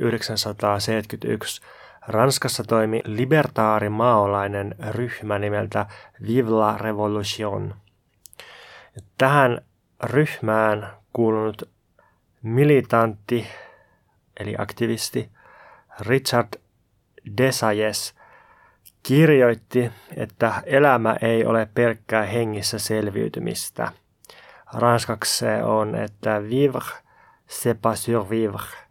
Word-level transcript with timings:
vuonna 0.00 0.18
1971 0.18 1.62
Ranskassa 2.08 2.64
toimi 2.64 3.00
libertaarimaolainen 3.04 4.74
ryhmä 4.90 5.38
nimeltä 5.38 5.86
Vive 6.26 6.50
la 6.50 6.78
Revolution. 6.78 7.74
Tähän 9.18 9.60
ryhmään 10.04 10.88
kuulunut 11.12 11.62
militantti 12.42 13.46
eli 14.40 14.54
aktivisti 14.58 15.30
Richard 16.00 16.48
Desayes 17.38 18.14
kirjoitti, 19.02 19.92
että 20.16 20.62
elämä 20.66 21.16
ei 21.22 21.46
ole 21.46 21.68
pelkkää 21.74 22.22
hengissä 22.22 22.78
selviytymistä. 22.78 23.92
Ranskaksi 24.74 25.38
se 25.38 25.62
on, 25.62 25.94
että 25.94 26.42
vivre, 26.42 26.96
c'est 27.48 27.78
pas 27.82 28.04
survivre. 28.04 28.87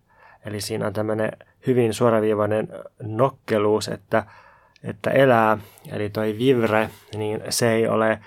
Eli 0.47 0.61
siinä 0.61 0.87
on 0.87 0.93
tämmöinen 0.93 1.31
hyvin 1.67 1.93
suoraviivainen 1.93 2.67
nokkeluus, 3.03 3.87
että, 3.87 4.23
että 4.83 5.09
elää, 5.09 5.57
eli 5.91 6.09
toi 6.09 6.35
vivre, 6.37 6.89
niin 7.15 7.41
se 7.49 7.71
ei 7.71 7.87
ole 7.87 8.19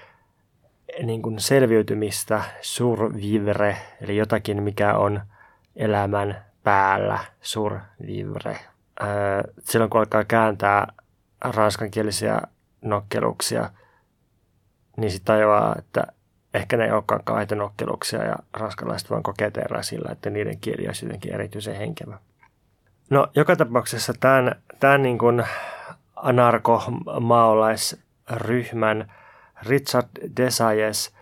niin 1.03 1.23
kuin 1.23 1.41
selviytymistä, 1.41 2.43
survivre, 2.61 3.77
eli 4.01 4.17
jotakin, 4.17 4.63
mikä 4.63 4.95
on 4.95 5.21
elämän 5.77 6.45
päällä, 6.63 7.19
survivre. 7.41 8.59
silloin 9.65 9.91
kun 9.91 10.01
alkaa 10.01 10.25
kääntää 10.25 10.93
ranskankielisiä 11.41 12.41
nokkeluksia, 12.83 13.71
niin 14.97 15.11
sitten 15.11 15.35
tajuaa, 15.35 15.75
että 15.79 16.07
ehkä 16.55 16.77
ne 16.77 16.85
ei 16.85 16.91
olekaan 16.91 17.25
kauheita 17.25 17.55
nokkeluksia 17.55 18.25
ja 18.25 18.37
ranskalaiset 18.53 19.11
vaan 19.11 19.23
koketeeraa 19.23 19.83
sillä, 19.83 20.13
että 20.13 20.31
niiden 20.31 20.61
kieli 20.61 20.87
olisi 20.87 21.07
jotenkin 21.07 21.35
erityisen 21.35 21.77
henkevä. 21.77 22.19
No 23.11 23.29
joka 23.37 23.57
tapauksessa 23.57 24.13
tämän, 24.21 24.55
tämän 24.81 25.03
niin 25.03 25.19
kuin 25.19 25.45
anarko-maolaisryhmän 26.17 29.13
Richard 29.63 30.09
Desayes 30.37 31.15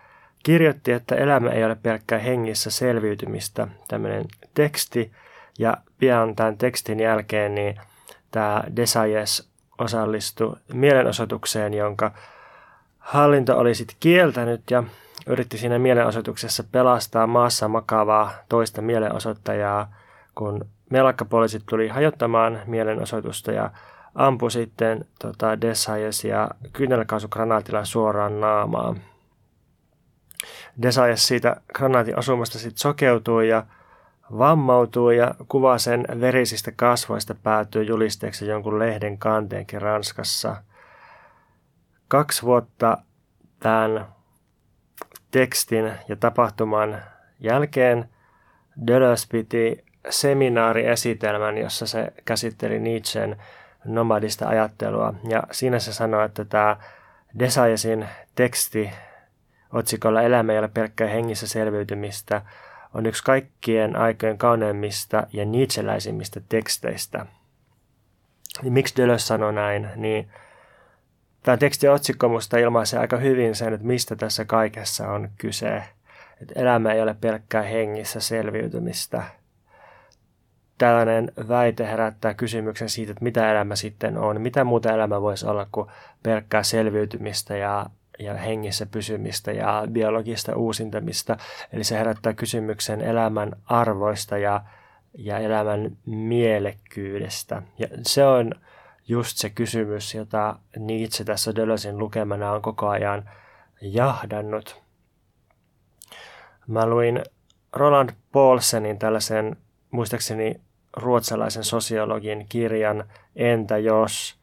kirjoitti, 0.43 0.93
että 0.93 1.15
elämä 1.15 1.51
ei 1.51 1.65
ole 1.65 1.77
pelkkää 1.83 2.19
hengissä 2.19 2.71
selviytymistä, 2.71 3.69
tämmöinen 3.89 4.25
teksti. 4.55 5.13
Ja 5.59 5.77
pian 5.99 6.37
tämän 6.37 6.59
tekstin 6.59 7.01
jälkeen 7.01 7.55
niin 7.55 7.81
tämä 8.31 8.63
Desayes 8.77 9.49
osallistui 9.79 10.57
mielenosoitukseen, 10.73 11.75
jonka 11.75 12.13
hallinto 12.99 13.59
oli 13.59 13.75
sitten 13.75 13.97
kieltänyt 14.01 14.71
ja 14.71 14.83
yritti 15.29 15.59
siinä 15.59 15.79
mielenosoituksessa 15.79 16.65
pelastaa 16.73 17.27
maassa 17.27 17.69
makavaa 17.69 18.33
toista 18.49 18.83
mielenosoittajaa, 18.83 19.95
kun 20.35 20.65
melakkapoliisit 20.91 21.63
tuli 21.69 21.89
hajottamaan 21.89 22.61
mielenosoitusta 22.67 23.53
ja 23.53 23.71
ampui 24.15 24.51
sitten 24.51 25.05
tota, 25.19 25.61
Desayesia 25.61 26.49
kyynelkaasukranaatilla 26.73 27.85
suoraan 27.85 28.41
naamaan. 28.41 29.01
Desayes 30.83 31.27
siitä 31.27 31.57
granaatin 31.75 32.19
osumasta 32.19 32.59
sitten 32.59 32.79
sokeutui 32.79 33.49
ja 33.49 33.67
vammautui 34.39 35.17
ja 35.17 35.35
kuva 35.49 35.79
sen 35.79 36.07
verisistä 36.21 36.73
kasvoista 36.77 37.35
päätyi 37.43 37.87
julisteeksi 37.87 38.47
jonkun 38.47 38.79
lehden 38.79 39.19
kanteenkin 39.19 39.83
Ranskassa. 39.83 40.57
Kaksi 42.09 42.43
vuotta 42.43 42.99
tämän 43.61 44.07
tekstin 45.31 45.93
ja 46.09 46.17
tapahtuman 46.17 47.03
jälkeen 47.41 48.09
Deleuze 48.87 49.27
piti 49.31 49.85
seminaariesitelmän, 50.11 51.59
jossa 51.59 51.87
se 51.87 52.13
käsitteli 52.25 52.81
Nietzschen 52.81 53.37
nomadista 53.85 54.49
ajattelua. 54.49 55.15
Ja 55.29 55.43
siinä 55.51 55.79
se 55.79 55.93
sanoi, 55.93 56.25
että 56.25 56.45
tämä 56.45 56.77
Desayesin 57.39 58.07
teksti 58.35 58.91
otsikolla 59.73 60.23
Elämä 60.23 60.53
ei 60.53 60.59
ole 60.59 60.69
pelkkää 60.69 61.09
hengissä 61.09 61.49
selviytymistä 61.49 62.43
on 62.95 63.07
yksi 63.07 63.25
kaikkien 63.25 63.97
aikojen 63.97 64.39
kauneimmista 64.39 65.27
ja 65.33 65.45
niitseläisimmistä 65.45 66.41
teksteistä. 66.49 67.27
Niin 68.63 68.73
miksi 68.73 68.97
Deleuze 68.97 69.25
sanoi 69.25 69.53
näin? 69.53 69.89
Niin 69.97 70.31
tämä 71.43 71.57
teksti 71.57 71.89
otsikko 71.89 72.29
musta 72.29 72.59
ilmaisee 72.59 73.01
aika 73.01 73.17
hyvin 73.17 73.55
sen, 73.55 73.73
että 73.73 73.87
mistä 73.87 74.17
tässä 74.17 74.45
kaikessa 74.45 75.09
on 75.09 75.29
kyse. 75.39 75.83
Että 76.43 76.61
elämä 76.61 76.93
ei 76.93 77.03
ole 77.03 77.17
pelkkää 77.21 77.63
hengissä 77.63 78.21
selviytymistä– 78.21 79.23
tällainen 80.79 81.33
väite 81.49 81.87
herättää 81.87 82.35
kysymyksen 82.35 82.89
siitä, 82.89 83.13
että 83.13 83.25
mitä 83.25 83.53
elämä 83.53 83.77
sitten 83.77 84.19
on. 84.19 84.41
Mitä 84.41 84.65
muuta 84.65 84.95
elämä 84.95 85.23
voisi 85.23 85.47
olla 85.47 85.67
kuin 85.73 85.89
pelkkää 86.23 86.63
selviytymistä 86.63 87.57
ja, 87.57 87.87
ja 88.19 88.35
hengissä 88.35 88.87
pysymistä 88.87 89.53
ja 89.53 89.83
biologista 89.91 90.57
uusintamista. 90.57 91.37
Eli 91.73 91.85
se 91.85 91.99
herättää 91.99 92.33
kysymyksen 92.33 93.01
elämän 93.01 93.53
arvoista 93.65 94.39
ja, 94.39 94.61
ja 95.15 95.39
elämän 95.39 95.91
mielekkyydestä. 96.07 97.63
Ja 97.79 97.89
se 98.03 98.27
on 98.27 98.53
just 99.09 99.37
se 99.37 99.51
kysymys, 99.51 100.15
jota 100.15 100.57
Nietzsche 100.79 101.25
tässä 101.25 101.55
Deleuzen 101.55 101.99
lukemana 101.99 102.53
on 102.53 102.63
koko 102.63 102.89
ajan 102.89 103.31
jahdannut. 103.81 104.83
Mä 106.67 106.87
luin 106.87 107.23
Roland 107.73 108.11
Paulsenin 108.33 108.99
tällaisen 108.99 109.57
muistaakseni 109.91 110.61
ruotsalaisen 110.97 111.65
sosiologin 111.65 112.47
kirjan 112.49 113.05
Entä 113.37 113.79
jos, 113.79 114.39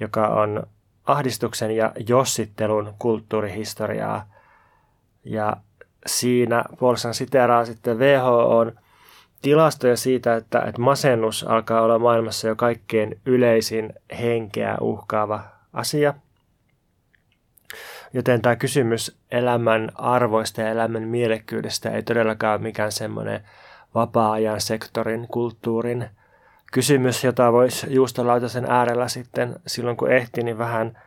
joka 0.00 0.28
on 0.28 0.66
ahdistuksen 1.04 1.76
ja 1.76 1.92
jossittelun 2.08 2.94
kulttuurihistoriaa. 2.98 4.26
Ja 5.24 5.56
siinä 6.06 6.64
Paulsen 6.80 7.14
siteraa 7.14 7.64
sitten 7.64 7.98
WHOn 7.98 8.79
tilastoja 9.42 9.96
siitä, 9.96 10.36
että, 10.36 10.58
että 10.60 10.80
masennus 10.80 11.44
alkaa 11.48 11.80
olla 11.80 11.98
maailmassa 11.98 12.48
jo 12.48 12.56
kaikkein 12.56 13.20
yleisin 13.26 13.92
henkeä 14.20 14.76
uhkaava 14.80 15.40
asia. 15.72 16.14
Joten 18.12 18.42
tämä 18.42 18.56
kysymys 18.56 19.18
elämän 19.30 19.90
arvoista 19.94 20.60
ja 20.60 20.68
elämän 20.68 21.02
mielekkyydestä 21.02 21.90
ei 21.90 22.02
todellakaan 22.02 22.62
mikään 22.62 22.92
semmoinen 22.92 23.40
vapaa-ajan 23.94 24.60
sektorin, 24.60 25.28
kulttuurin 25.28 26.10
kysymys, 26.72 27.24
jota 27.24 27.52
voisi 27.52 27.94
juustolautasen 27.94 28.64
äärellä 28.68 29.08
sitten 29.08 29.56
silloin 29.66 29.96
kun 29.96 30.12
ehti, 30.12 30.42
niin 30.42 30.58
vähän 30.58 30.98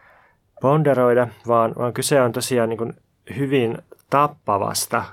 ponderoida, 0.62 1.28
vaan, 1.48 1.74
vaan 1.78 1.94
kyse 1.94 2.22
on 2.22 2.32
tosiaan 2.32 2.70
niin 2.70 2.94
hyvin 3.38 3.78
tappavasta 4.10 5.04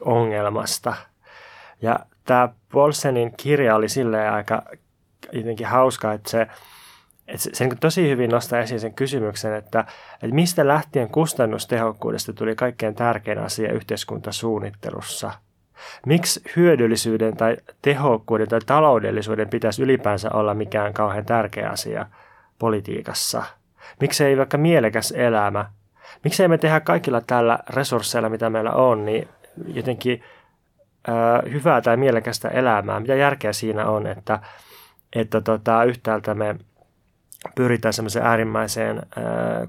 ongelmasta. 0.00 0.94
Ja 1.82 1.98
tämä 2.24 2.48
Polsenin 2.72 3.32
kirja 3.36 3.76
oli 3.76 3.88
silleen 3.88 4.32
aika 4.32 4.62
jotenkin 5.32 5.66
hauska, 5.66 6.12
että 6.12 6.30
se, 6.30 6.46
että 7.28 7.42
se, 7.42 7.50
se 7.52 7.64
niin 7.64 7.78
tosi 7.78 8.08
hyvin 8.08 8.30
nostaa 8.30 8.58
esiin 8.58 8.80
sen 8.80 8.94
kysymyksen, 8.94 9.54
että, 9.54 9.80
että 10.12 10.34
mistä 10.34 10.68
lähtien 10.68 11.08
kustannustehokkuudesta 11.08 12.32
tuli 12.32 12.56
kaikkein 12.56 12.94
tärkein 12.94 13.38
asia 13.38 13.72
yhteiskuntasuunnittelussa– 13.72 15.32
Miksi 16.06 16.42
hyödyllisyyden 16.56 17.36
tai 17.36 17.56
tehokkuuden 17.82 18.48
tai 18.48 18.60
taloudellisuuden 18.66 19.48
pitäisi 19.48 19.82
ylipäänsä 19.82 20.30
olla 20.32 20.54
mikään 20.54 20.94
kauhean 20.94 21.24
tärkeä 21.24 21.70
asia 21.70 22.06
politiikassa? 22.58 23.42
Miksi 24.00 24.24
ei 24.24 24.36
vaikka 24.36 24.58
mielekäs 24.58 25.12
elämä? 25.16 25.70
Miksi 26.24 26.48
me 26.48 26.58
tehdä 26.58 26.80
kaikilla 26.80 27.20
tällä 27.20 27.58
resursseilla, 27.70 28.28
mitä 28.28 28.50
meillä 28.50 28.72
on, 28.72 29.04
niin 29.04 29.28
jotenkin 29.66 30.22
äh, 31.08 31.52
hyvää 31.52 31.80
tai 31.80 31.96
mielekästä 31.96 32.48
elämää? 32.48 33.00
Mitä 33.00 33.14
järkeä 33.14 33.52
siinä 33.52 33.86
on, 33.86 34.06
että, 34.06 34.38
että 35.16 35.40
tota, 35.40 35.84
yhtäältä 35.84 36.34
me 36.34 36.56
pyritään 37.54 37.92
semmoiseen 37.92 38.26
äärimmäiseen 38.26 39.02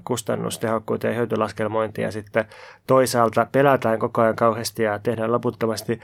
kustannustehokkuuteen 0.04 1.12
ja 1.12 1.16
hyötylaskelmointiin 1.16 2.04
ja 2.04 2.12
sitten 2.12 2.44
toisaalta 2.86 3.46
pelätään 3.52 3.98
koko 3.98 4.22
ajan 4.22 4.36
kauheasti 4.36 4.82
ja 4.82 4.98
tehdään 4.98 5.32
loputtomasti 5.32 6.00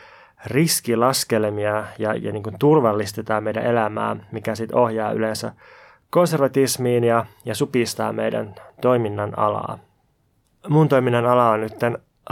riskilaskelmia 0.47 1.85
ja, 1.99 2.15
ja 2.15 2.32
niin 2.32 2.43
kuin 2.43 2.59
turvallistetaan 2.59 3.44
meidän 3.44 3.65
elämää, 3.65 4.17
mikä 4.32 4.55
sitten 4.55 4.79
ohjaa 4.79 5.12
yleensä 5.12 5.53
konservatismiin 6.11 7.05
ja, 7.05 7.27
ja 7.44 7.55
supistaa 7.55 8.12
meidän 8.12 8.55
toiminnan 8.81 9.38
alaa. 9.38 9.79
Mun 10.69 10.88
toiminnan 10.88 11.27
ala 11.27 11.50
on 11.50 11.61
nyt 11.61 11.75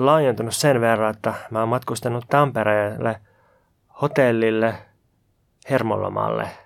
laajentunut 0.06 0.54
sen 0.54 0.80
verran, 0.80 1.14
että 1.14 1.34
mä 1.50 1.60
oon 1.60 1.68
matkustanut 1.68 2.24
Tampereelle 2.28 3.20
hotellille, 4.02 4.74
hermolomalle– 5.70 6.48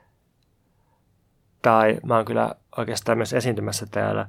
tai 1.62 1.98
mä 2.06 2.16
oon 2.16 2.24
kyllä 2.24 2.54
oikeastaan 2.76 3.18
myös 3.18 3.32
esiintymässä 3.32 3.86
täällä 3.90 4.26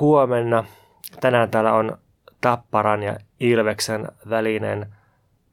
huomenna. 0.00 0.64
Tänään 1.20 1.50
täällä 1.50 1.72
on 1.72 1.98
Tapparan 2.40 3.02
ja 3.02 3.16
Ilveksen 3.40 4.08
välinen 4.30 4.94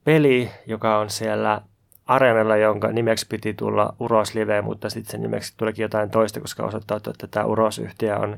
peli, 0.04 0.52
joka 0.66 0.98
on 0.98 1.10
siellä 1.10 1.62
areenalla, 2.06 2.58
jonka 2.58 2.88
nimeksi 2.88 3.28
piti 3.30 3.54
tulla 3.54 3.96
Uros 4.00 4.36
Live, 4.36 4.62
mutta 4.62 4.90
sitten 4.90 5.12
sen 5.12 5.22
nimeksi 5.22 5.54
tulikin 5.58 5.84
jotain 5.84 6.10
toista, 6.10 6.40
koska 6.40 6.64
osoittautui, 6.64 7.12
että 7.12 7.28
tämä 7.28 7.46
Uros-yhtiö 7.46 8.18
on 8.18 8.30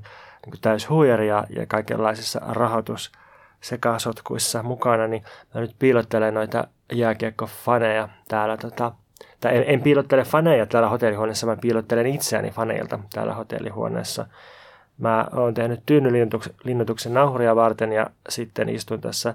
niin 0.46 0.62
täys 0.62 0.90
huijaria 0.90 1.44
ja 1.50 1.66
kaikenlaisissa 1.66 2.42
rahoitus 2.48 3.12
sekasotkuissa 3.64 4.64
mukana, 4.64 5.08
niin 5.08 5.24
mä 5.54 5.62
nyt 5.62 5.76
piilottelen 5.80 6.34
noita 6.34 6.68
jääkiekkofaneja 6.92 8.10
täällä. 8.28 8.58
Tota, 8.58 8.92
tai 9.40 9.58
en, 9.58 9.64
en 9.68 9.82
piilottele 9.82 10.24
faneja 10.24 10.66
täällä 10.66 10.90
hotellihuoneessa, 10.90 11.48
mä 11.48 11.58
piilottelen 11.62 12.08
itseäni 12.08 12.52
faneilta 12.52 13.00
täällä 13.14 13.34
hotellihuoneessa. 13.34 14.26
Mä 14.98 15.28
oon 15.36 15.54
tehnyt 15.54 15.80
tyynylinnutuksen 15.86 17.14
nauhuria 17.14 17.56
varten 17.56 17.92
ja 17.92 18.10
sitten 18.30 18.70
istun 18.70 19.02
tässä 19.02 19.34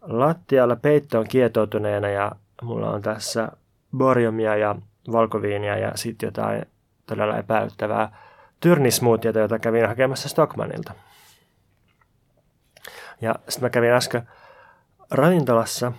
lattialla 0.00 0.76
peittoon 0.76 1.28
kietoutuneena 1.28 2.08
ja 2.08 2.32
mulla 2.62 2.90
on 2.90 3.02
tässä 3.02 3.48
borjomia 3.96 4.56
ja 4.56 4.76
valkoviinia 5.12 5.78
ja 5.78 5.92
sitten 5.94 6.26
jotain 6.26 6.66
todella 7.06 7.38
epäyttävää 7.38 8.16
tyrnismuutiota, 8.60 9.38
jota 9.38 9.58
kävin 9.58 9.88
hakemassa 9.88 10.28
Stockmanilta. 10.28 10.92
Ja 13.22 13.34
sitten 13.38 13.62
mä 13.62 13.70
kävin 13.70 13.92
äsken 13.92 14.28
ravintolassa, 15.10 15.92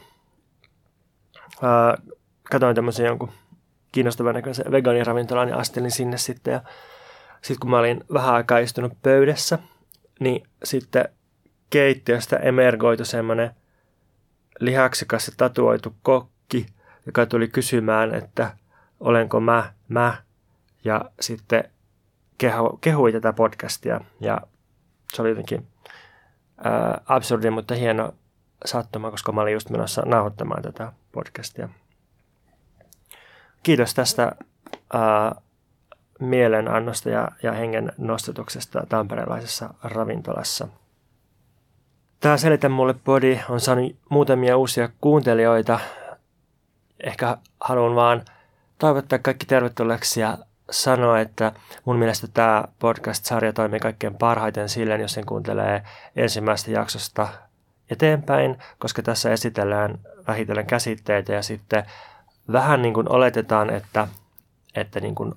ää, 1.61 1.97
katoin 2.51 2.75
tämmöisen 2.75 3.05
jonkun 3.05 3.31
kiinnostavan 3.91 4.35
näköisen 4.35 4.71
vegaaniravintolan 4.71 5.49
ja 5.49 5.57
astelin 5.57 5.91
sinne 5.91 6.17
sitten. 6.17 6.51
Ja 6.51 6.61
sitten 7.41 7.59
kun 7.59 7.69
mä 7.69 7.79
olin 7.79 8.03
vähän 8.13 8.33
aikaa 8.33 8.57
istunut 8.57 8.93
pöydässä, 9.01 9.59
niin 10.19 10.47
sitten 10.63 11.09
keittiöstä 11.69 12.35
emergoitu 12.35 13.05
semmoinen 13.05 13.51
lihaksikas 14.59 15.27
ja 15.27 15.33
tatuoitu 15.37 15.95
kokki, 16.01 16.65
joka 17.05 17.25
tuli 17.25 17.47
kysymään, 17.47 18.15
että 18.15 18.57
olenko 18.99 19.39
mä, 19.39 19.73
mä, 19.87 20.23
ja 20.83 21.05
sitten 21.19 21.63
kehu, 22.37 22.77
kehui 22.81 23.11
tätä 23.11 23.33
podcastia, 23.33 24.01
ja 24.19 24.41
se 25.13 25.21
oli 25.21 25.29
jotenkin 25.29 25.67
ää, 26.63 27.01
absurdi, 27.06 27.50
mutta 27.50 27.75
hieno 27.75 28.13
sattuma, 28.65 29.12
koska 29.12 29.31
mä 29.31 29.42
olin 29.42 29.54
just 29.54 29.69
menossa 29.69 30.01
nauhoittamaan 30.06 30.62
tätä 30.62 30.94
podcastia. 31.12 31.69
Kiitos 33.63 33.94
tästä 33.94 34.31
ää, 34.94 35.36
mielenannosta 36.19 37.10
ja, 37.10 37.27
ja 37.44 37.51
hengen 37.51 37.92
nostatuksesta 37.98 38.86
tamperelaisessa 38.89 39.74
ravintolassa. 39.83 40.68
Tämä 42.19 42.38
Selitä 42.38 42.69
mulle 42.69 42.94
podi 42.94 43.39
on 43.50 43.60
saanut 43.60 43.95
muutamia 44.10 44.57
uusia 44.57 44.89
kuuntelijoita. 45.01 45.80
Ehkä 47.04 47.38
haluan 47.60 47.95
vaan 47.95 48.25
toivottaa 48.77 49.19
kaikki 49.19 49.45
tervetulleeksi 49.45 50.21
ja 50.21 50.38
sanoa, 50.71 51.19
että 51.19 51.51
mun 51.86 51.95
mielestä 51.95 52.27
tämä 52.27 52.63
podcast-sarja 52.80 53.54
toimii 53.54 53.80
kaikkein 53.80 54.15
parhaiten 54.15 54.69
silleen, 54.69 55.01
jos 55.01 55.13
sen 55.13 55.25
kuuntelee 55.25 55.83
ensimmäistä 56.15 56.71
jaksosta 56.71 57.27
eteenpäin, 57.89 58.57
koska 58.80 59.01
tässä 59.01 59.31
esitellään 59.31 60.00
vähitellen 60.27 60.65
käsitteitä 60.65 61.33
ja 61.33 61.44
sitten 61.44 61.83
vähän 62.51 62.81
niin 62.81 62.94
kuin 62.94 63.12
oletetaan, 63.12 63.69
että, 63.69 64.07
että 64.75 65.00
niin 65.00 65.15
kuin 65.15 65.33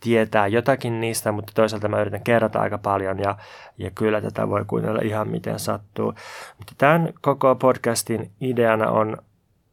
tietää 0.00 0.46
jotakin 0.46 1.00
niistä, 1.00 1.32
mutta 1.32 1.52
toisaalta 1.54 1.88
mä 1.88 2.00
yritän 2.00 2.24
kerrata 2.24 2.60
aika 2.60 2.78
paljon 2.78 3.18
ja, 3.18 3.36
ja 3.78 3.90
kyllä 3.90 4.20
tätä 4.20 4.48
voi 4.48 4.64
kuunnella 4.66 5.00
ihan 5.02 5.28
miten 5.28 5.58
sattuu. 5.58 6.14
Mutta 6.58 6.74
tämän 6.78 7.12
koko 7.20 7.54
podcastin 7.54 8.30
ideana 8.40 8.90
on 8.90 9.16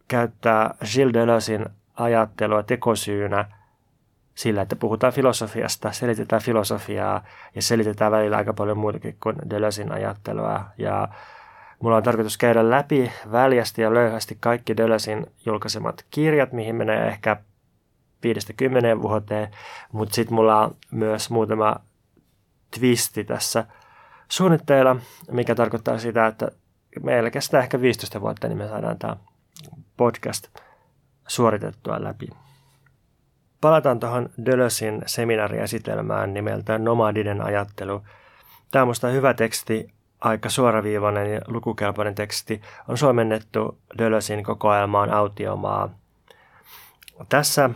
käyttää 0.08 0.76
Gilles 0.94 1.14
Deleuzein 1.14 1.66
ajattelua 1.96 2.64
tekosyynä 2.64 3.59
sillä, 4.40 4.62
että 4.62 4.76
puhutaan 4.76 5.14
filosofiasta, 5.14 5.92
selitetään 5.92 6.42
filosofiaa 6.42 7.24
ja 7.56 7.62
selitetään 7.62 8.12
välillä 8.12 8.38
aika 8.38 8.54
paljon 8.54 8.78
muutakin 8.78 9.18
kuin 9.24 9.36
Deleuzein 9.50 9.92
ajattelua. 9.92 10.66
Ja 10.78 11.08
mulla 11.80 11.98
on 11.98 12.04
tarkoitus 12.04 12.38
käydä 12.38 12.70
läpi 12.70 13.12
väljästi 13.32 13.82
ja 13.82 13.94
löyhästi 13.94 14.38
kaikki 14.40 14.78
Deleuzein 14.78 15.26
julkaisemat 15.46 16.06
kirjat, 16.12 16.52
mihin 16.52 16.76
menee 16.76 17.08
ehkä 17.08 17.38
viidestä 18.24 18.54
kymmeneen 18.54 19.02
vuoteen, 19.02 19.52
mutta 19.92 20.16
sitten 20.16 20.36
mulla 20.36 20.60
on 20.60 20.76
myös 20.92 21.30
muutama 21.30 21.76
twisti 22.80 23.24
tässä 23.24 23.66
suunnitteilla, 24.30 24.96
mikä 25.32 25.56
tarkoittaa 25.56 25.98
sitä, 25.98 26.28
että 26.28 26.52
meillä 27.04 27.32
kestää 27.32 27.62
ehkä 27.62 27.82
15 27.82 28.22
vuotta, 28.22 28.48
niin 28.48 28.58
me 28.58 28.68
saadaan 28.68 29.00
tämä 29.00 29.16
podcast 29.98 30.48
suoritettua 31.28 32.04
läpi. 32.04 32.30
Palataan 33.62 34.00
tuohon 34.00 34.30
Dölösin 34.46 35.02
seminaariesitelmään 35.06 36.34
nimeltä 36.34 36.78
Nomadinen 36.78 37.42
ajattelu. 37.42 38.02
Tämä 38.72 38.84
on 38.84 38.88
minusta 38.88 39.08
hyvä 39.08 39.34
teksti, 39.34 39.94
aika 40.22 40.50
suoraviivainen 40.50 41.34
ja 41.34 41.42
lukukelpoinen 41.48 42.16
teksti. 42.16 42.62
On 42.88 42.98
suomennettu 42.98 43.78
Dölösin 43.98 44.44
kokoelmaan 44.44 45.14
autiomaa. 45.14 45.90
Tässä 47.30 47.70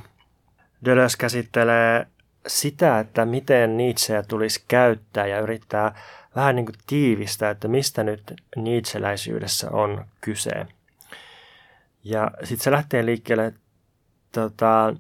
Deleuze 0.85 1.17
käsittelee 1.17 2.07
sitä, 2.47 2.99
että 2.99 3.25
miten 3.25 3.77
Nietzscheä 3.77 4.23
tulisi 4.23 4.63
käyttää 4.67 5.27
ja 5.27 5.39
yrittää 5.39 5.95
vähän 6.35 6.55
niin 6.55 6.65
kuin 6.65 6.75
tiivistää, 6.87 7.49
että 7.49 7.67
mistä 7.67 8.03
nyt 8.03 8.33
Nietzscheläisyydessä 8.55 9.71
on 9.71 10.05
kyse. 10.21 10.65
Ja 12.03 12.31
sitten 12.43 12.63
se 12.63 12.71
lähtee 12.71 13.05
liikkeelle 13.05 13.53
tota, 14.31 14.93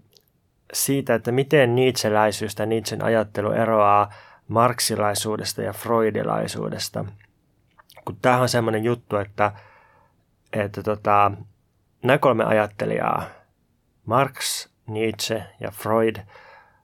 siitä, 0.73 1.15
että 1.15 1.31
miten 1.31 1.75
Nietzscheläisyys 1.75 2.55
tai 2.55 2.67
Nietzschen 2.67 3.03
ajattelu 3.03 3.51
eroaa 3.51 4.13
marksilaisuudesta 4.47 5.61
ja 5.61 5.73
freudilaisuudesta. 5.73 7.05
Kun 8.05 8.17
tämähän 8.21 8.41
on 8.41 8.49
semmoinen 8.49 8.83
juttu, 8.83 9.17
että, 9.17 9.51
että 10.53 10.83
tota, 10.83 11.31
nämä 12.03 12.17
kolme 12.17 12.43
ajattelijaa, 12.43 13.25
Marx, 14.05 14.67
Nietzsche 14.87 15.43
ja 15.59 15.71
Freud 15.71 16.15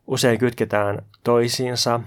usein 0.08 0.40
kytketään 0.40 1.02
toisiinsa. 1.24 2.00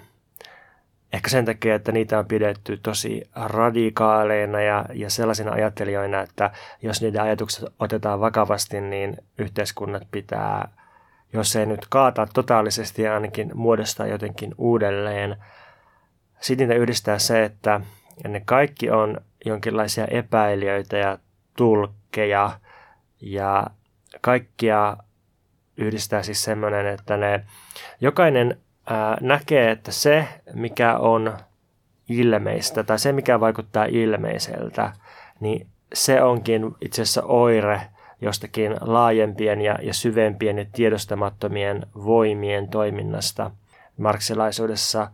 Ehkä 1.12 1.30
sen 1.30 1.44
takia, 1.44 1.74
että 1.74 1.92
niitä 1.92 2.18
on 2.18 2.26
pidetty 2.26 2.76
tosi 2.76 3.30
radikaaleina 3.34 4.60
ja, 4.60 4.84
ja 4.94 5.10
sellaisina 5.10 5.52
ajattelijoina, 5.52 6.20
että 6.20 6.50
jos 6.82 7.02
niiden 7.02 7.22
ajatukset 7.22 7.64
otetaan 7.78 8.20
vakavasti, 8.20 8.80
niin 8.80 9.16
yhteiskunnat 9.38 10.02
pitää, 10.10 10.68
jos 11.32 11.56
ei 11.56 11.66
nyt 11.66 11.86
kaataa 11.90 12.26
totaalisesti, 12.26 13.08
ainakin 13.08 13.50
muodostaa 13.54 14.06
jotenkin 14.06 14.54
uudelleen. 14.58 15.36
Sitten 16.40 16.68
niitä 16.68 16.80
yhdistää 16.80 17.18
se, 17.18 17.44
että 17.44 17.80
ne 18.28 18.42
kaikki 18.44 18.90
on 18.90 19.20
jonkinlaisia 19.44 20.06
epäilijöitä 20.06 20.96
ja 20.96 21.18
tulkkeja 21.56 22.50
ja 23.20 23.66
kaikkia 24.20 24.96
yhdistää 25.76 26.22
siis 26.22 26.44
semmoinen, 26.44 26.86
että 26.86 27.16
ne, 27.16 27.44
jokainen 28.00 28.58
ää, 28.86 29.16
näkee, 29.20 29.70
että 29.70 29.92
se, 29.92 30.28
mikä 30.54 30.96
on 30.96 31.36
ilmeistä 32.08 32.82
tai 32.82 32.98
se, 32.98 33.12
mikä 33.12 33.40
vaikuttaa 33.40 33.84
ilmeiseltä, 33.84 34.92
niin 35.40 35.66
se 35.94 36.22
onkin 36.22 36.74
itse 36.80 37.02
asiassa 37.02 37.22
oire 37.24 37.80
jostakin 38.22 38.76
laajempien 38.80 39.60
ja, 39.60 39.78
ja 39.82 39.94
syvempien 39.94 40.58
ja 40.58 40.64
tiedostamattomien 40.72 41.86
voimien 41.94 42.68
toiminnasta. 42.68 43.50
Marksilaisuudessa 43.96 45.10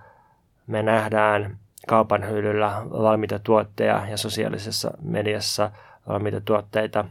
me 0.67 0.83
nähdään 0.83 1.59
kaupan 1.87 2.29
hyllyllä 2.29 2.83
valmiita 2.91 3.38
tuotteja 3.38 4.07
ja 4.11 4.17
sosiaalisessa 4.17 4.91
mediassa 5.03 5.71
valmiita 6.09 6.41
tuotteita, 6.41 7.05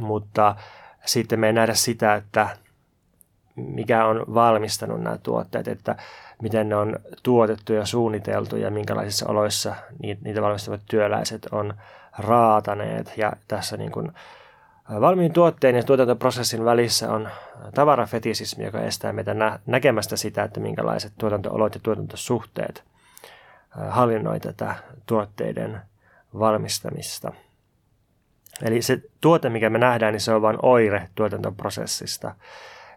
mutta 0.00 0.56
sitten 1.04 1.40
me 1.40 1.46
ei 1.46 1.52
nähdä 1.52 1.74
sitä, 1.74 2.14
että 2.14 2.56
mikä 3.56 4.06
on 4.06 4.24
valmistanut 4.34 5.02
nämä 5.02 5.18
tuotteet, 5.18 5.68
että 5.68 5.96
miten 6.42 6.68
ne 6.68 6.76
on 6.76 6.98
tuotettu 7.22 7.72
ja 7.72 7.86
suunniteltu 7.86 8.56
ja 8.56 8.70
minkälaisissa 8.70 9.28
oloissa 9.28 9.74
niitä 10.00 10.42
valmistavat 10.42 10.80
työläiset 10.86 11.46
on 11.52 11.74
raataneet. 12.18 13.12
Ja 13.16 13.32
tässä 13.48 13.76
niin 13.76 13.92
kuin 13.92 14.12
valmiin 15.00 15.32
tuotteen 15.32 15.74
ja 15.74 15.82
tuotantoprosessin 15.82 16.64
välissä 16.64 17.12
on 17.12 17.28
tavarafetisismi, 17.74 18.64
joka 18.64 18.80
estää 18.80 19.12
meitä 19.12 19.34
nä- 19.34 19.58
näkemästä 19.66 20.16
sitä, 20.16 20.42
että 20.42 20.60
minkälaiset 20.60 21.12
tuotantoolot 21.18 21.74
ja 21.74 21.80
tuotantosuhteet 21.82 22.84
hallinnoi 23.70 24.40
tätä 24.40 24.74
tuotteiden 25.06 25.80
valmistamista. 26.38 27.32
Eli 28.62 28.82
se 28.82 29.02
tuote, 29.20 29.50
mikä 29.50 29.70
me 29.70 29.78
nähdään, 29.78 30.12
niin 30.12 30.20
se 30.20 30.34
on 30.34 30.42
vain 30.42 30.58
oire 30.62 31.08
tuotantoprosessista. 31.14 32.34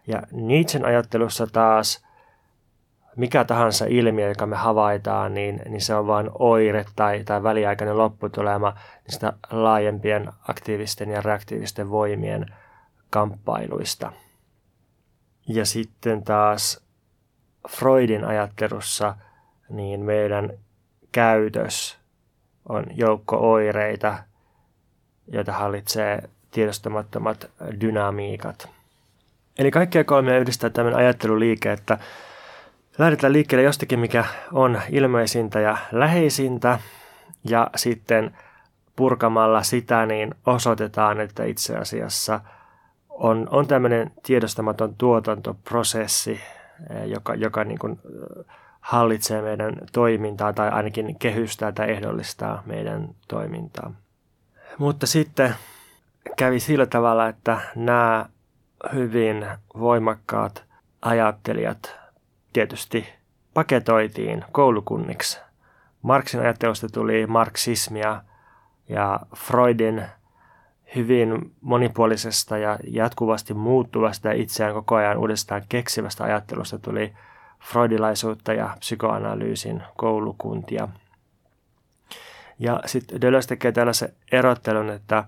Ja 0.06 0.22
Nietzschen 0.32 0.84
ajattelussa 0.84 1.46
taas 1.46 2.06
mikä 3.18 3.44
tahansa 3.44 3.84
ilmiö, 3.88 4.28
joka 4.28 4.46
me 4.46 4.56
havaitaan, 4.56 5.34
niin, 5.34 5.62
niin 5.68 5.80
se 5.80 5.94
on 5.94 6.06
vain 6.06 6.30
oire 6.38 6.84
tai, 6.96 7.24
tai 7.24 7.42
väliaikainen 7.42 7.98
lopputulema 7.98 8.74
niistä 9.06 9.32
laajempien 9.50 10.32
aktiivisten 10.48 11.10
ja 11.10 11.20
reaktiivisten 11.20 11.90
voimien 11.90 12.46
kamppailuista. 13.10 14.12
Ja 15.48 15.66
sitten 15.66 16.24
taas 16.24 16.84
Freudin 17.68 18.24
ajattelussa 18.24 19.14
niin 19.68 20.00
meidän 20.00 20.50
käytös 21.12 21.98
on 22.68 22.84
joukko 22.94 23.52
oireita, 23.52 24.18
joita 25.32 25.52
hallitsee 25.52 26.22
tiedostamattomat 26.50 27.50
dynamiikat. 27.80 28.68
Eli 29.58 29.70
kaikkia 29.70 30.04
kolmea 30.04 30.38
yhdistää 30.38 30.70
tämmöinen 30.70 30.98
ajatteluliike, 30.98 31.72
että 31.72 31.98
lähdetään 32.98 33.32
liikkeelle 33.32 33.62
jostakin, 33.64 33.98
mikä 33.98 34.24
on 34.52 34.80
ilmeisintä 34.90 35.60
ja 35.60 35.78
läheisintä, 35.92 36.78
ja 37.44 37.70
sitten 37.76 38.36
purkamalla 38.96 39.62
sitä, 39.62 40.06
niin 40.06 40.34
osoitetaan, 40.46 41.20
että 41.20 41.44
itse 41.44 41.76
asiassa 41.76 42.40
on, 43.08 43.48
on 43.50 43.66
tämmöinen 43.66 44.12
tiedostamaton 44.22 44.94
tuotantoprosessi, 44.94 46.40
eh, 46.90 47.04
joka, 47.06 47.34
joka 47.34 47.64
niin 47.64 47.78
kuin 47.78 47.92
eh, 47.92 48.44
hallitsee 48.80 49.42
meidän 49.42 49.74
toimintaa 49.92 50.52
tai 50.52 50.68
ainakin 50.68 51.18
kehystää 51.18 51.72
tai 51.72 51.90
ehdollistaa 51.90 52.62
meidän 52.66 53.08
toimintaa. 53.28 53.92
Mutta 54.78 55.06
sitten 55.06 55.54
kävi 56.36 56.60
sillä 56.60 56.86
tavalla, 56.86 57.28
että 57.28 57.60
nämä 57.76 58.26
hyvin 58.92 59.46
voimakkaat 59.78 60.64
ajattelijat 61.02 61.97
tietysti 62.58 63.08
paketoitiin 63.54 64.44
koulukunniksi. 64.52 65.40
Marxin 66.02 66.40
ajattelusta 66.40 66.88
tuli 66.88 67.26
marksismia 67.26 68.22
ja 68.88 69.20
Freudin 69.36 70.02
hyvin 70.94 71.52
monipuolisesta 71.60 72.58
ja 72.58 72.78
jatkuvasti 72.84 73.54
muuttuvasta 73.54 74.28
ja 74.28 74.34
itseään 74.34 74.74
koko 74.74 74.94
ajan 74.94 75.18
uudestaan 75.18 75.62
keksivästä 75.68 76.24
ajattelusta 76.24 76.78
tuli 76.78 77.14
freudilaisuutta 77.60 78.52
ja 78.52 78.76
psykoanalyysin 78.78 79.82
koulukuntia. 79.96 80.88
Ja 82.58 82.80
sitten 82.86 83.20
Deleuze 83.20 83.48
tekee 83.48 83.72
tällaisen 83.72 84.12
erottelun, 84.32 84.90
että, 84.90 85.24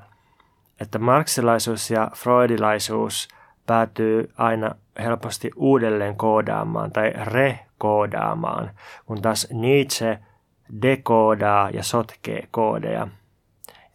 että 0.81 0.99
marksilaisuus 0.99 1.91
ja 1.91 2.11
freudilaisuus 2.15 3.29
päätyy 3.71 4.33
aina 4.39 4.75
helposti 4.99 5.51
uudelleen 5.57 6.17
koodaamaan 6.17 6.93
tai 6.93 7.13
rekoodaamaan, 7.25 8.71
kun 9.07 9.23
taas 9.23 9.49
Nietzsche 9.53 10.19
dekoodaa 10.83 11.71
ja 11.71 11.83
sotkee 11.83 12.49
koodeja. 12.51 13.09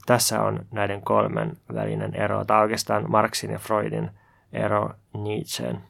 Tässä 0.05 0.41
on 0.41 0.59
näiden 0.71 1.01
kolmen 1.01 1.57
välinen 1.73 2.15
ero, 2.15 2.45
tai 2.45 2.61
oikeastaan 2.61 3.11
Marxin 3.11 3.51
ja 3.51 3.59
Freudin 3.59 4.09
ero 4.53 4.89
Nietzscheen. 5.13 5.81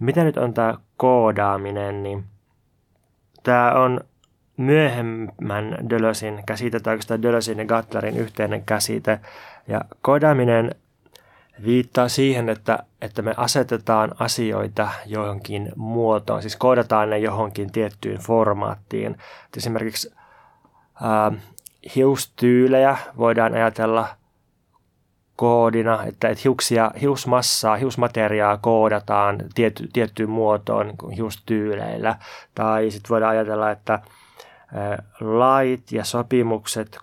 Mitä 0.00 0.24
nyt 0.24 0.36
on 0.36 0.54
tämä 0.54 0.74
koodaaminen, 0.96 2.02
niin 2.02 2.24
tämä 3.42 3.72
on 3.72 4.00
myöhemmän 4.56 5.76
Dölösin 5.90 6.42
käsite, 6.46 6.80
tai 6.80 6.92
oikeastaan 6.92 7.22
Dölösin 7.22 7.58
ja 7.58 7.64
Gatlerin 7.64 8.16
yhteinen 8.16 8.64
käsite. 8.64 9.20
Ja 9.68 9.80
koodaaminen 10.02 10.74
viittaa 11.64 12.08
siihen, 12.08 12.48
että, 12.48 12.78
että 13.02 13.22
me 13.22 13.34
asetetaan 13.36 14.14
asioita 14.18 14.88
johonkin 15.06 15.72
muotoon, 15.76 16.42
siis 16.42 16.56
koodataan 16.56 17.10
ne 17.10 17.18
johonkin 17.18 17.72
tiettyyn 17.72 18.18
formaattiin. 18.18 19.12
Et 19.12 19.56
esimerkiksi 19.56 20.14
ää, 21.02 21.32
hiustyylejä 21.94 22.96
voidaan 23.16 23.54
ajatella 23.54 24.08
koodina, 25.36 26.04
että, 26.04 26.28
että 26.28 26.42
hiuksia, 26.44 26.90
hiusmassaa, 27.00 27.76
hiusmateriaa 27.76 28.56
koodataan 28.56 29.38
tiety, 29.54 29.88
tiettyyn 29.92 30.30
muotoon 30.30 30.86
niin 30.86 31.10
hiustyyleillä. 31.10 32.16
Tai 32.54 32.90
sitten 32.90 33.08
voidaan 33.08 33.32
ajatella, 33.32 33.70
että 33.70 34.00
lait 35.20 35.92
ja 35.92 36.04
sopimukset 36.04 36.98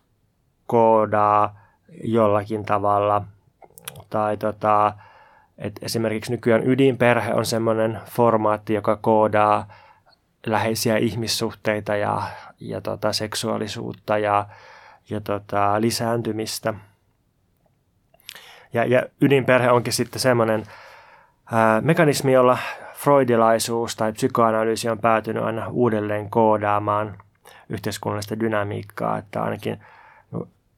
koodaa 0.67 1.59
jollakin 2.03 2.65
tavalla. 2.65 3.23
Tai 4.09 4.37
tota, 4.37 4.93
että 5.57 5.85
esimerkiksi 5.85 6.31
nykyään 6.31 6.67
ydinperhe 6.67 7.33
on 7.33 7.45
semmoinen 7.45 7.99
formaatti, 8.05 8.73
joka 8.73 8.95
koodaa 8.95 9.67
läheisiä 10.45 10.97
ihmissuhteita 10.97 11.95
ja, 11.95 12.21
ja 12.59 12.81
tota, 12.81 13.13
seksuaalisuutta 13.13 14.17
ja, 14.17 14.45
ja 15.09 15.21
tota, 15.21 15.81
lisääntymistä– 15.81 16.73
ja, 18.73 18.85
ja 18.85 19.03
ydinperhe 19.21 19.71
onkin 19.71 19.93
sitten 19.93 20.21
semmoinen 20.21 20.63
ää, 21.51 21.81
mekanismi, 21.81 22.33
jolla 22.33 22.57
freudilaisuus 22.93 23.95
tai 23.95 24.13
psykoanalyysi 24.13 24.89
on 24.89 24.99
päätynyt 24.99 25.43
aina 25.43 25.67
uudelleen 25.67 26.29
koodaamaan 26.29 27.17
yhteiskunnallista 27.69 28.39
dynamiikkaa, 28.39 29.17
että 29.17 29.43
ainakin 29.43 29.79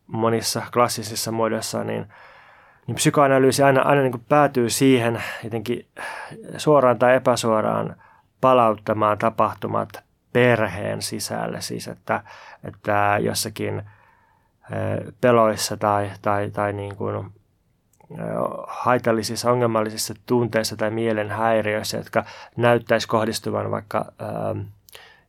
monissa 0.07 0.61
klassisissa 0.73 1.31
muodoissa 1.31 1.83
niin, 1.83 2.05
niin 2.87 2.95
psykoanalyysi 2.95 3.63
aina, 3.63 3.81
aina 3.81 4.01
niin 4.01 4.11
kuin 4.11 4.25
päätyy 4.29 4.69
siihen 4.69 5.23
jotenkin 5.43 5.85
suoraan 6.57 6.99
tai 6.99 7.15
epäsuoraan 7.15 7.95
palauttamaan 8.41 9.17
tapahtumat 9.17 9.89
perheen 10.33 11.01
sisälle, 11.01 11.61
siis 11.61 11.87
että, 11.87 12.23
että 12.63 13.17
jossakin 13.21 13.83
peloissa 15.21 15.77
tai, 15.77 16.11
tai, 16.21 16.51
tai 16.51 16.73
niin 16.73 16.95
kuin 16.95 17.31
haitallisissa, 18.67 19.51
ongelmallisissa 19.51 20.13
tunteissa 20.25 20.77
tai 20.77 20.91
mielenhäiriöissä, 20.91 21.97
jotka 21.97 22.25
näyttäisi 22.57 23.07
kohdistuvan 23.07 23.71
vaikka 23.71 24.05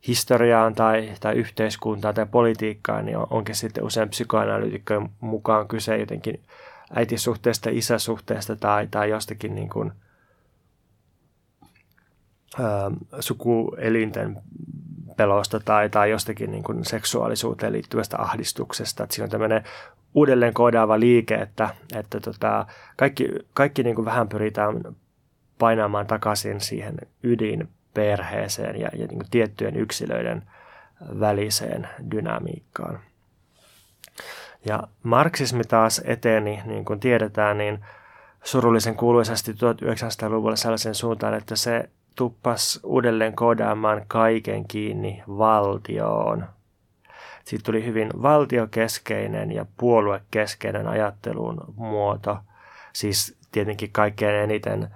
historiaan 0.06 0.74
tai, 0.74 1.12
tai 1.20 1.34
yhteiskuntaan 1.34 2.14
tai 2.14 2.26
politiikkaan, 2.26 3.04
niin 3.04 3.18
on, 3.18 3.26
onkin 3.30 3.54
sitten 3.54 3.84
usein 3.84 4.08
psykoanalyytikkojen 4.08 5.08
mukaan 5.20 5.68
kyse 5.68 5.96
jotenkin 5.96 6.42
äitisuhteesta, 6.94 7.70
isäsuhteesta 7.72 8.56
tai, 8.56 8.86
tai 8.90 9.10
jostakin 9.10 9.54
niin 9.54 9.68
kuin, 9.68 9.92
ää, 12.60 12.90
sukuelinten 13.20 14.42
pelosta 15.16 15.60
tai, 15.60 15.88
tai 15.88 16.10
jostakin 16.10 16.52
niin 16.52 16.64
kuin 16.64 16.84
seksuaalisuuteen 16.84 17.72
liittyvästä 17.72 18.16
ahdistuksesta. 18.18 19.02
Että 19.02 19.14
siinä 19.14 19.24
on 19.24 19.30
tämmöinen 19.30 19.64
uudelleen 20.14 20.54
koodaava 20.54 21.00
liike, 21.00 21.34
että, 21.34 21.74
että 21.94 22.20
tota, 22.20 22.66
kaikki, 22.96 23.28
kaikki 23.54 23.82
niin 23.82 23.96
kuin 23.96 24.04
vähän 24.04 24.28
pyritään 24.28 24.82
painamaan 25.58 26.06
takaisin 26.06 26.60
siihen 26.60 26.94
ydinperheeseen 27.22 28.80
ja, 28.80 28.88
ja 28.92 29.06
niin 29.06 29.18
kuin 29.18 29.30
tiettyjen 29.30 29.76
yksilöiden 29.76 30.42
väliseen 31.20 31.88
dynamiikkaan. 32.10 33.00
Ja 34.66 34.82
marksismi 35.02 35.64
taas 35.64 36.02
eteni, 36.04 36.62
niin 36.64 36.84
kuin 36.84 37.00
tiedetään, 37.00 37.58
niin 37.58 37.84
surullisen 38.44 38.96
kuuluisasti 38.96 39.52
1900-luvulla 39.52 40.56
sellaisen 40.56 40.94
suuntaan, 40.94 41.34
että 41.34 41.56
se 41.56 41.90
tuppas 42.16 42.80
uudelleen 42.82 43.36
koodaamaan 43.36 44.04
kaiken 44.08 44.68
kiinni 44.68 45.22
valtioon– 45.28 46.46
siitä 47.44 47.62
tuli 47.64 47.84
hyvin 47.84 48.10
valtiokeskeinen 48.22 49.52
ja 49.52 49.66
puoluekeskeinen 49.76 50.88
ajattelun 50.88 51.74
muoto. 51.76 52.38
Siis 52.92 53.36
tietenkin 53.52 53.92
kaikkein 53.92 54.34
eniten 54.34 54.88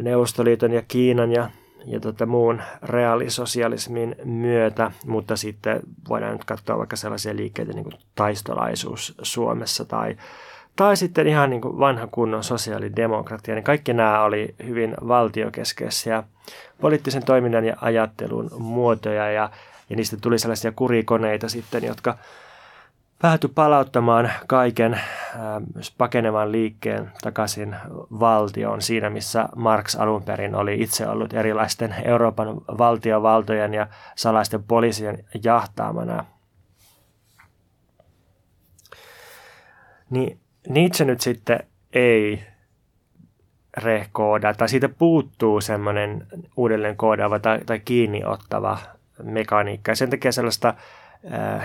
Neuvostoliiton 0.00 0.72
ja 0.72 0.82
Kiinan 0.88 1.32
ja, 1.32 1.50
ja 1.86 2.00
tota 2.00 2.26
muun 2.26 2.62
reaalisosialismin 2.82 4.16
myötä, 4.24 4.90
mutta 5.06 5.36
sitten 5.36 5.80
voidaan 6.08 6.32
nyt 6.32 6.44
katsoa 6.44 6.78
vaikka 6.78 6.96
sellaisia 6.96 7.36
liikkeitä 7.36 7.72
niin 7.72 7.84
kuin 7.84 7.96
taistolaisuus 8.14 9.14
Suomessa 9.22 9.84
tai, 9.84 10.16
tai 10.76 10.96
sitten 10.96 11.26
ihan 11.26 11.50
niin 11.50 11.60
kuin 11.60 11.78
vanha 11.78 12.08
kunnon 12.10 12.44
sosiaalidemokratia, 12.44 13.54
niin 13.54 13.64
kaikki 13.64 13.92
nämä 13.92 14.22
oli 14.22 14.54
hyvin 14.66 14.94
valtiokeskeisiä 15.08 16.22
poliittisen 16.80 17.24
toiminnan 17.24 17.64
ja 17.64 17.76
ajattelun 17.80 18.50
muotoja 18.58 19.30
ja 19.30 19.50
ja 19.90 19.96
niistä 19.96 20.16
tuli 20.20 20.38
sellaisia 20.38 20.72
kurikoneita 20.72 21.48
sitten, 21.48 21.84
jotka 21.84 22.18
päätyi 23.22 23.50
palauttamaan 23.54 24.30
kaiken 24.46 25.00
myös 25.74 25.94
pakenevan 25.98 26.52
liikkeen 26.52 27.12
takaisin 27.22 27.76
valtioon 28.20 28.82
siinä, 28.82 29.10
missä 29.10 29.48
Marx 29.56 29.96
alun 29.98 30.22
perin 30.22 30.54
oli 30.54 30.82
itse 30.82 31.08
ollut 31.08 31.32
erilaisten 31.32 31.94
Euroopan 32.04 32.48
valtiovaltojen 32.54 33.74
ja 33.74 33.86
salaisten 34.16 34.62
poliisien 34.62 35.24
jahtaamana. 35.44 36.24
Niin 40.10 40.40
Nietzsche 40.68 41.04
nyt 41.04 41.20
sitten 41.20 41.60
ei 41.92 42.44
rehkooda, 43.76 44.54
tai 44.54 44.68
siitä 44.68 44.88
puuttuu 44.88 45.60
semmoinen 45.60 46.26
uudelleen 46.56 46.96
koodaava 46.96 47.38
tai, 47.38 47.60
tai 47.66 47.80
kiinniottava 47.80 48.78
mekaniikkaa. 49.22 49.94
Sen 49.94 50.10
takia 50.10 50.32
sellaista 50.32 50.68
äh, 50.68 50.76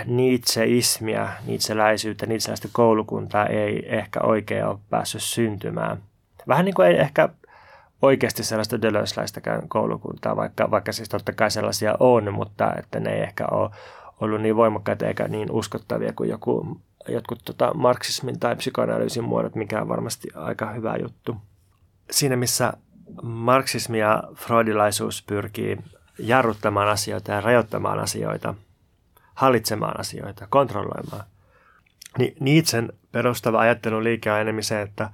Nietzscheismia, 0.06 1.28
Nietzscheläisyyttä, 1.46 2.26
Nietzscheläistä 2.26 2.68
koulukuntaa 2.72 3.46
ei 3.46 3.96
ehkä 3.96 4.20
oikein 4.20 4.66
ole 4.66 4.78
päässyt 4.90 5.22
syntymään. 5.22 5.98
Vähän 6.48 6.64
niin 6.64 6.74
kuin 6.74 6.88
ei 6.88 6.98
ehkä 6.98 7.28
oikeasti 8.02 8.44
sellaista 8.44 8.82
dölösläistäkään 8.82 9.68
koulukuntaa, 9.68 10.36
vaikka, 10.36 10.70
vaikka 10.70 10.92
siis 10.92 11.08
totta 11.08 11.32
kai 11.32 11.50
sellaisia 11.50 11.94
on, 12.00 12.34
mutta 12.34 12.74
että 12.78 13.00
ne 13.00 13.10
ei 13.10 13.22
ehkä 13.22 13.44
ole 13.50 13.70
ollut 14.20 14.40
niin 14.40 14.56
voimakkaita 14.56 15.06
eikä 15.06 15.28
niin 15.28 15.50
uskottavia 15.50 16.12
kuin 16.12 16.30
joku, 16.30 16.80
jotkut 17.08 17.40
tota, 17.44 17.74
marksismin 17.74 18.40
tai 18.40 18.56
psykoanalyysin 18.56 19.24
muodot, 19.24 19.54
mikä 19.54 19.80
on 19.80 19.88
varmasti 19.88 20.28
aika 20.34 20.70
hyvä 20.70 20.96
juttu. 20.96 21.36
Siinä 22.10 22.36
missä 22.36 22.72
marksismi 23.22 23.98
ja 23.98 24.22
freudilaisuus 24.34 25.22
pyrkii 25.26 25.78
jarruttamaan 26.18 26.88
asioita 26.88 27.32
ja 27.32 27.40
rajoittamaan 27.40 27.98
asioita, 27.98 28.54
hallitsemaan 29.42 30.00
asioita, 30.00 30.46
kontrolloimaan, 30.50 31.24
niin 32.18 32.36
Nietzschen 32.40 32.92
perustava 33.12 33.60
ajatteluliike 33.60 34.32
on 34.32 34.40
enemmän 34.40 34.64
se, 34.64 34.82
että, 34.82 35.10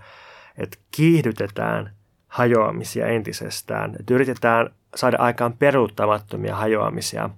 että 0.58 0.78
kiihdytetään 0.90 1.92
hajoamisia 2.28 3.06
entisestään, 3.06 3.97
että 4.00 4.14
yritetään 4.14 4.70
saada 4.94 5.16
aikaan 5.20 5.52
peruuttamattomia 5.52 6.56
hajoamisia. 6.56 7.30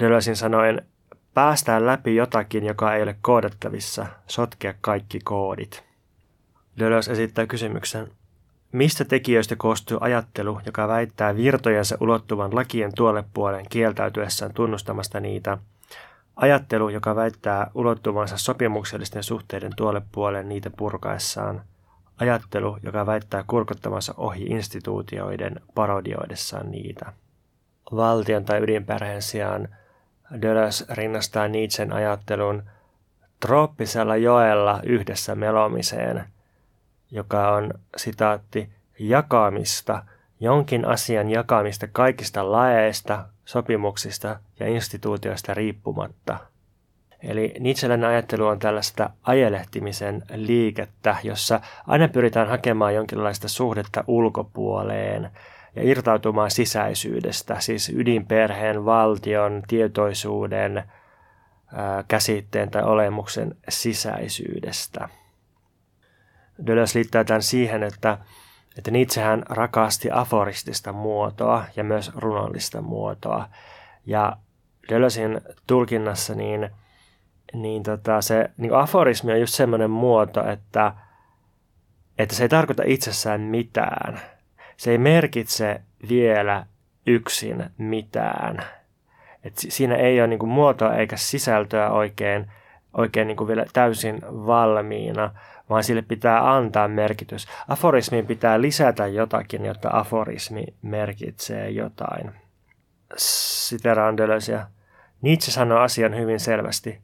Deleuzein 0.00 0.36
sanoen, 0.36 0.86
päästään 1.34 1.86
läpi 1.86 2.16
jotakin, 2.16 2.64
joka 2.64 2.94
ei 2.94 3.02
ole 3.02 3.16
koodattavissa, 3.22 4.06
sotkea 4.26 4.74
kaikki 4.80 5.18
koodit. 5.24 5.84
Deleuze 6.78 7.12
esittää 7.12 7.46
kysymyksen, 7.46 8.08
Mistä 8.72 9.04
tekijöistä 9.04 9.56
koostuu 9.56 9.98
ajattelu, 10.00 10.60
joka 10.66 10.88
väittää 10.88 11.36
virtojensa 11.36 11.96
ulottuvan 12.00 12.54
lakien 12.54 12.92
tuolle 12.94 13.24
puolen 13.34 13.66
kieltäytyessään 13.68 14.54
tunnustamasta 14.54 15.20
niitä? 15.20 15.58
Ajattelu, 16.36 16.88
joka 16.88 17.16
väittää 17.16 17.70
ulottuvansa 17.74 18.36
sopimuksellisten 18.38 19.22
suhteiden 19.22 19.72
tuolle 19.76 20.02
puolen 20.12 20.48
niitä 20.48 20.70
purkaessaan. 20.70 21.62
Ajattelu, 22.18 22.78
joka 22.82 23.06
väittää 23.06 23.44
kurkottavansa 23.46 24.14
ohi 24.16 24.44
instituutioiden 24.44 25.60
parodioidessaan 25.74 26.70
niitä. 26.70 27.12
Valtion 27.96 28.44
tai 28.44 28.62
ydinperheen 28.62 29.22
sijaan 29.22 29.68
Deleuze 30.42 30.84
rinnastaa 30.90 31.48
Nietzschen 31.48 31.92
ajattelun 31.92 32.62
trooppisella 33.40 34.16
joella 34.16 34.80
yhdessä 34.84 35.34
melomiseen– 35.34 36.24
joka 37.12 37.52
on 37.52 37.74
sitaatti 37.96 38.68
jakamista, 38.98 40.02
jonkin 40.40 40.84
asian 40.84 41.30
jakamista 41.30 41.86
kaikista 41.92 42.52
laeista, 42.52 43.24
sopimuksista 43.44 44.40
ja 44.60 44.68
instituutioista 44.68 45.54
riippumatta. 45.54 46.38
Eli 47.22 47.54
Nietzscheläinen 47.60 48.08
ajattelu 48.08 48.46
on 48.46 48.58
tällaista 48.58 49.10
ajelehtimisen 49.22 50.22
liikettä, 50.34 51.16
jossa 51.22 51.60
aina 51.86 52.08
pyritään 52.08 52.48
hakemaan 52.48 52.94
jonkinlaista 52.94 53.48
suhdetta 53.48 54.04
ulkopuoleen 54.06 55.30
ja 55.76 55.82
irtautumaan 55.82 56.50
sisäisyydestä, 56.50 57.60
siis 57.60 57.88
ydinperheen, 57.88 58.84
valtion, 58.84 59.62
tietoisuuden, 59.68 60.82
käsitteen 62.08 62.70
tai 62.70 62.82
olemuksen 62.82 63.56
sisäisyydestä. 63.68 65.08
Deleuze 66.66 66.98
liittää 66.98 67.24
tämän 67.24 67.42
siihen, 67.42 67.82
että, 67.82 68.18
että 68.78 68.90
Nietzschehän 68.90 69.42
rakasti 69.48 70.08
aforistista 70.12 70.92
muotoa 70.92 71.64
ja 71.76 71.84
myös 71.84 72.10
runollista 72.14 72.82
muotoa. 72.82 73.48
Ja 74.06 74.36
Deleuzein 74.88 75.40
tulkinnassa 75.66 76.34
niin, 76.34 76.70
niin 77.52 77.82
tota 77.82 78.20
se 78.20 78.50
niin 78.56 78.74
aforismi 78.74 79.32
on 79.32 79.40
just 79.40 79.54
semmoinen 79.54 79.90
muoto, 79.90 80.48
että, 80.50 80.92
että 82.18 82.34
se 82.34 82.42
ei 82.42 82.48
tarkoita 82.48 82.82
itsessään 82.86 83.40
mitään. 83.40 84.20
Se 84.76 84.90
ei 84.90 84.98
merkitse 84.98 85.80
vielä 86.08 86.66
yksin 87.06 87.64
mitään. 87.78 88.64
Et 89.44 89.52
siinä 89.56 89.94
ei 89.94 90.20
ole 90.20 90.26
niin 90.26 90.48
muotoa 90.48 90.94
eikä 90.94 91.16
sisältöä 91.16 91.90
oikein, 91.90 92.50
oikein 92.96 93.28
niin 93.28 93.48
vielä 93.48 93.64
täysin 93.72 94.20
valmiina, 94.22 95.30
vaan 95.70 95.84
sille 95.84 96.02
pitää 96.02 96.54
antaa 96.54 96.88
merkitys. 96.88 97.48
Aforismiin 97.68 98.26
pitää 98.26 98.60
lisätä 98.60 99.06
jotakin, 99.06 99.64
jotta 99.64 99.88
aforismi 99.92 100.64
merkitsee 100.82 101.70
jotain. 101.70 102.32
Siteraan 103.16 104.16
Deleuzeä. 104.16 104.66
Nietzsche 105.22 105.52
sanoi 105.52 105.80
asian 105.80 106.16
hyvin 106.16 106.40
selvästi. 106.40 107.00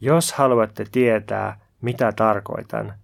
Jos 0.00 0.32
haluatte 0.32 0.84
tietää, 0.92 1.60
mitä 1.80 2.12
tarkoitan, 2.12 2.94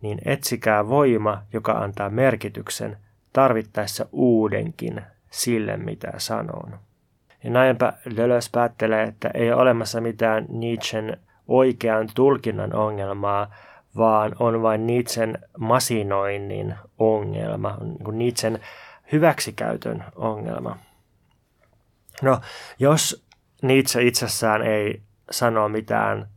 niin 0.00 0.18
etsikää 0.24 0.88
voima, 0.88 1.42
joka 1.52 1.72
antaa 1.72 2.10
merkityksen 2.10 2.96
tarvittaessa 3.32 4.06
uudenkin 4.12 5.02
sille, 5.30 5.76
mitä 5.76 6.12
sanon. 6.16 6.78
Ja 7.44 7.50
näinpä 7.50 7.92
Deleuze 8.16 8.48
päättelee, 8.52 9.02
että 9.02 9.30
ei 9.34 9.52
ole 9.52 9.62
olemassa 9.62 10.00
mitään 10.00 10.46
Nietzschen 10.48 11.16
oikean 11.50 12.08
tulkinnan 12.14 12.74
ongelmaa, 12.74 13.54
vaan 13.96 14.32
on 14.38 14.62
vain 14.62 14.86
Nietzschen 14.86 15.38
masinoinnin 15.58 16.74
ongelma, 16.98 17.78
niin 17.80 18.18
Nietzschen 18.18 18.60
hyväksikäytön 19.12 20.04
ongelma. 20.16 20.76
No, 22.22 22.40
jos 22.78 23.24
Nietzsche 23.62 24.02
itsessään 24.02 24.62
ei 24.62 25.02
sano 25.30 25.68
mitään 25.68 26.28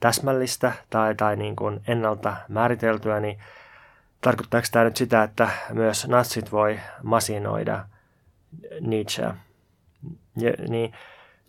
täsmällistä 0.00 0.72
tai, 0.90 1.14
tai 1.14 1.36
niin 1.36 1.56
kuin 1.56 1.80
ennalta 1.86 2.36
määriteltyä, 2.48 3.20
niin 3.20 3.38
tarkoittaako 4.20 4.66
tämä 4.72 4.84
nyt 4.84 4.96
sitä, 4.96 5.22
että 5.22 5.48
myös 5.72 6.08
natsit 6.08 6.52
voi 6.52 6.80
masinoida 7.02 7.86
Nietzscheä? 8.80 9.34
Ja, 10.36 10.52
niin, 10.68 10.92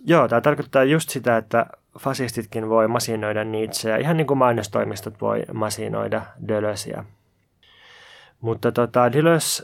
joo, 0.03 0.27
tämä 0.27 0.41
tarkoittaa 0.41 0.83
just 0.83 1.09
sitä, 1.09 1.37
että 1.37 1.65
fasistitkin 1.99 2.69
voi 2.69 2.87
masinoida 2.87 3.43
Nietzscheä, 3.43 3.97
ihan 3.97 4.17
niin 4.17 4.27
kuin 4.27 4.37
mainostoimistot 4.37 5.21
voi 5.21 5.43
masinoida 5.53 6.21
Deleuzeä. 6.47 7.03
Mutta 8.41 8.71
tota, 8.71 9.11
Deleuze 9.11 9.63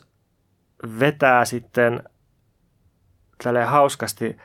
vetää 1.00 1.46
sitten 1.46 2.04
tälle 3.44 3.64
hauskasti 3.64 4.38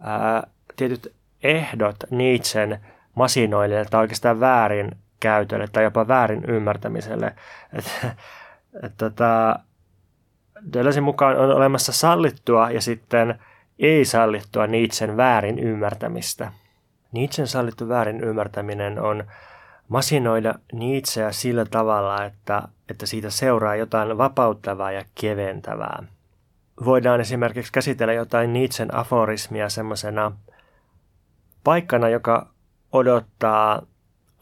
ää, 0.00 0.46
tietyt 0.76 1.14
ehdot 1.42 1.96
Nietzschen 2.10 2.80
masinoille 3.14 3.84
tai 3.90 4.00
oikeastaan 4.00 4.40
väärin 4.40 4.90
käytölle 5.20 5.66
tai 5.72 5.84
jopa 5.84 6.08
väärin 6.08 6.44
ymmärtämiselle. 6.44 7.34
Et, 7.72 7.84
et, 8.82 8.92
tota, 8.96 9.58
Deleuzein 10.72 11.04
mukaan 11.04 11.36
on 11.36 11.50
olemassa 11.50 11.92
sallittua 11.92 12.70
ja 12.70 12.80
sitten 12.80 13.38
ei 13.78 14.04
sallittua 14.04 14.66
Nietzschen 14.66 15.16
väärin 15.16 15.58
ymmärtämistä– 15.58 16.52
Nietzschen 17.12 17.46
sallittu 17.46 17.88
väärin 17.88 18.20
ymmärtäminen 18.20 19.00
on 19.00 19.24
masinoida 19.88 20.54
Nietzscheä 20.72 21.32
sillä 21.32 21.64
tavalla, 21.64 22.24
että, 22.24 22.62
että 22.88 23.06
siitä 23.06 23.30
seuraa 23.30 23.76
jotain 23.76 24.18
vapauttavaa 24.18 24.92
ja 24.92 25.04
keventävää. 25.20 26.02
Voidaan 26.84 27.20
esimerkiksi 27.20 27.72
käsitellä 27.72 28.12
jotain 28.12 28.52
Nietzschen 28.52 28.94
aforismia 28.94 29.68
semmoisena 29.68 30.32
paikkana, 31.64 32.08
joka 32.08 32.46
odottaa, 32.92 33.82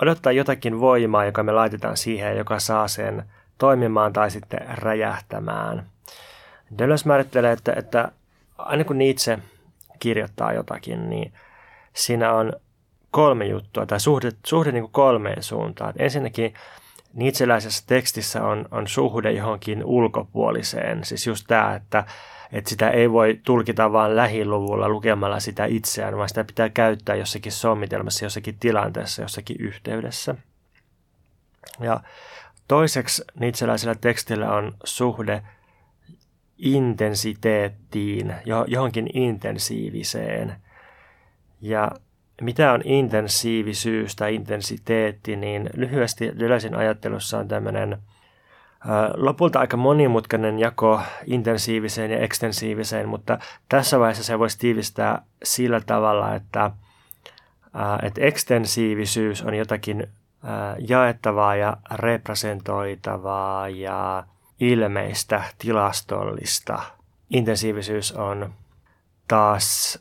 odottaa 0.02 0.32
jotakin 0.32 0.80
voimaa, 0.80 1.24
joka 1.24 1.42
me 1.42 1.52
laitetaan 1.52 1.96
siihen, 1.96 2.36
joka 2.36 2.58
saa 2.58 2.88
sen 2.88 3.24
toimimaan 3.58 4.12
tai 4.12 4.30
sitten 4.30 4.60
räjähtämään. 4.74 5.86
Deleuze 6.78 7.06
määrittelee, 7.06 7.52
että, 7.52 7.72
että 7.76 8.12
aina 8.58 8.84
kun 8.84 8.98
Nietzsche 8.98 9.38
kirjoittaa 9.98 10.52
jotakin, 10.52 11.10
niin– 11.10 11.32
siinä 11.94 12.32
on 12.32 12.52
kolme 13.10 13.46
juttua, 13.46 13.86
tai 13.86 14.00
suhde, 14.00 14.32
suhde 14.46 14.72
niin 14.72 14.82
kuin 14.82 14.92
kolmeen 14.92 15.42
suuntaan. 15.42 15.94
Ensinnäkin 15.98 16.54
Nietzscheläisessä 17.14 17.84
tekstissä 17.86 18.44
on, 18.44 18.68
on 18.70 18.88
suhde 18.88 19.32
johonkin 19.32 19.84
ulkopuoliseen, 19.84 21.04
siis 21.04 21.26
just 21.26 21.44
tämä, 21.48 21.74
että, 21.74 22.04
että 22.52 22.70
sitä 22.70 22.90
ei 22.90 23.12
voi 23.12 23.40
tulkita 23.44 23.92
vain 23.92 24.16
lähiluvulla 24.16 24.88
lukemalla 24.88 25.40
sitä 25.40 25.64
itseään, 25.64 26.16
vaan 26.16 26.28
sitä 26.28 26.44
pitää 26.44 26.68
käyttää 26.68 27.16
jossakin 27.16 27.52
sommitelmassa, 27.52 28.24
jossakin 28.24 28.56
tilanteessa, 28.60 29.22
jossakin 29.22 29.56
yhteydessä. 29.60 30.34
Ja 31.80 32.00
toiseksi 32.68 33.24
Nietzscheläisellä 33.40 33.94
tekstillä 33.94 34.52
on 34.52 34.74
suhde 34.84 35.42
intensiteettiin, 36.58 38.34
johonkin 38.66 39.10
intensiiviseen– 39.14 40.56
ja 41.60 41.90
mitä 42.40 42.72
on 42.72 42.80
intensiivisyys 42.84 44.16
tai 44.16 44.34
intensiteetti, 44.34 45.36
niin 45.36 45.70
lyhyesti 45.74 46.38
Deleuzein 46.38 46.74
ajattelussa 46.74 47.38
on 47.38 47.48
tämmöinen 47.48 47.98
lopulta 49.16 49.58
aika 49.58 49.76
monimutkainen 49.76 50.58
jako 50.58 51.00
intensiiviseen 51.26 52.10
ja 52.10 52.18
ekstensiiviseen, 52.18 53.08
mutta 53.08 53.38
tässä 53.68 53.98
vaiheessa 53.98 54.24
se 54.24 54.38
voisi 54.38 54.58
tiivistää 54.58 55.22
sillä 55.42 55.80
tavalla, 55.80 56.34
että, 56.34 56.70
että 58.02 58.20
ekstensiivisyys 58.20 59.42
on 59.42 59.54
jotakin 59.54 60.06
jaettavaa 60.88 61.56
ja 61.56 61.76
representoitavaa 61.94 63.68
ja 63.68 64.24
ilmeistä, 64.60 65.44
tilastollista. 65.58 66.82
Intensiivisyys 67.30 68.12
on 68.12 68.52
taas 69.28 69.98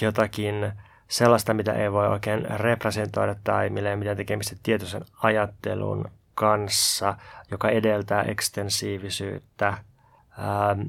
jotakin 0.00 0.72
sellaista, 1.08 1.54
mitä 1.54 1.72
ei 1.72 1.92
voi 1.92 2.08
oikein 2.08 2.46
representoida 2.60 3.34
tai 3.44 3.70
millä 3.70 3.90
ei 3.90 3.96
mitään 3.96 4.16
tekemistä 4.16 4.56
tietoisen 4.62 5.04
ajattelun 5.22 6.10
kanssa, 6.34 7.16
joka 7.50 7.68
edeltää 7.68 8.22
ekstensiivisyyttä. 8.22 9.68
Ähm, 9.68 10.80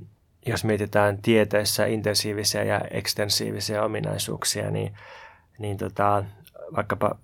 jos 0.46 0.64
mietitään 0.64 1.22
tieteessä 1.22 1.86
intensiivisiä 1.86 2.64
ja 2.64 2.82
ekstensiivisiä 2.92 3.84
ominaisuuksia, 3.84 4.72
niin, 4.72 4.94
niin 5.60 5.78
tota, 5.78 6.24
vaikkapa 6.76 7.16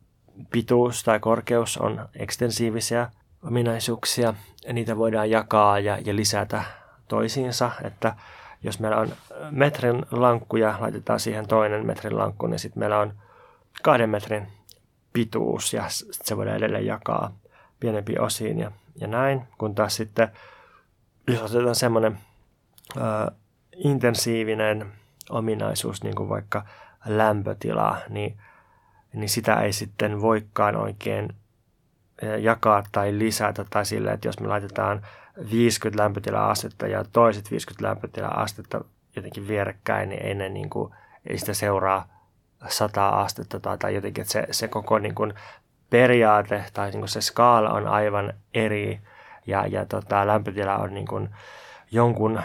pituus 0.50 1.04
tai 1.04 1.20
korkeus 1.20 1.78
on 1.78 2.10
ekstensiivisiä 2.20 3.10
ominaisuuksia. 3.44 4.34
Niitä 4.74 4.98
voidaan 4.98 5.30
jakaa 5.30 5.80
ja, 5.80 5.98
ja 6.06 6.16
lisätä 6.16 6.64
toisiinsa, 7.08 7.72
että 7.84 8.16
jos 8.64 8.80
meillä 8.80 8.98
on 8.98 9.10
metrin 9.52 10.06
lankku 10.12 10.58
ja 10.58 10.76
laitetaan 10.80 11.20
siihen 11.20 11.48
toinen 11.48 11.86
metrin 11.86 12.18
lankku, 12.18 12.48
niin 12.48 12.60
sitten 12.60 12.80
meillä 12.80 13.00
on 13.00 13.14
kahden 13.84 14.10
metrin 14.10 14.48
pituus 15.14 15.74
ja 15.74 15.84
se 16.12 16.38
voidaan 16.38 16.58
edelleen 16.58 16.86
jakaa 16.86 17.34
pienempiin 17.80 18.22
osiin 18.22 18.60
ja, 18.60 18.72
ja 18.96 19.08
näin. 19.08 19.48
Kun 19.58 19.76
taas 19.76 19.96
sitten, 19.96 20.28
jos 21.28 21.56
otetaan 21.56 21.76
semmoinen 21.76 22.18
intensiivinen 23.76 24.92
ominaisuus, 25.30 26.04
niin 26.04 26.16
kuin 26.16 26.30
vaikka 26.30 26.66
lämpötila, 27.06 27.98
niin, 28.10 28.38
niin 29.14 29.30
sitä 29.30 29.56
ei 29.56 29.74
sitten 29.74 30.22
voikaan 30.22 30.76
oikein 30.76 31.30
jakaa 32.40 32.84
tai 32.92 33.18
lisätä 33.20 33.66
tai 33.70 33.86
sillä, 33.86 34.14
että 34.14 34.28
jos 34.28 34.40
me 34.40 34.48
laitetaan 34.48 35.02
50 35.52 36.04
lämpötila-astetta 36.04 36.88
ja 36.88 37.04
toiset 37.12 37.52
50 37.52 37.88
lämpötila-astetta 37.88 38.84
jotenkin 39.16 39.48
vierekkäin, 39.48 40.10
niin 40.10 40.26
ei, 40.26 40.36
ne 40.36 40.50
niin 40.50 40.70
kuin, 40.70 40.94
ei 41.26 41.38
sitä 41.38 41.54
seuraa 41.54 42.08
100 42.68 43.10
astetta 43.10 43.60
tai, 43.60 43.78
tai 43.78 43.96
jotenkin, 43.96 44.22
että 44.22 44.32
se, 44.32 44.48
se 44.52 44.68
koko 44.68 45.00
niin 45.00 45.16
kuin 45.16 45.34
periaate 45.90 46.66
tai 46.74 46.92
niin 46.92 47.00
kuin 47.00 47.10
se 47.10 47.22
skaala 47.22 47.70
on 47.70 47.88
aivan 47.88 48.34
eri 48.54 49.02
ja, 49.48 49.68
ja 49.68 49.86
tota, 49.86 50.28
lämpötila 50.28 50.78
on 50.78 50.94
niin 50.94 51.08
kuin 51.08 51.30
jonkun 51.92 52.42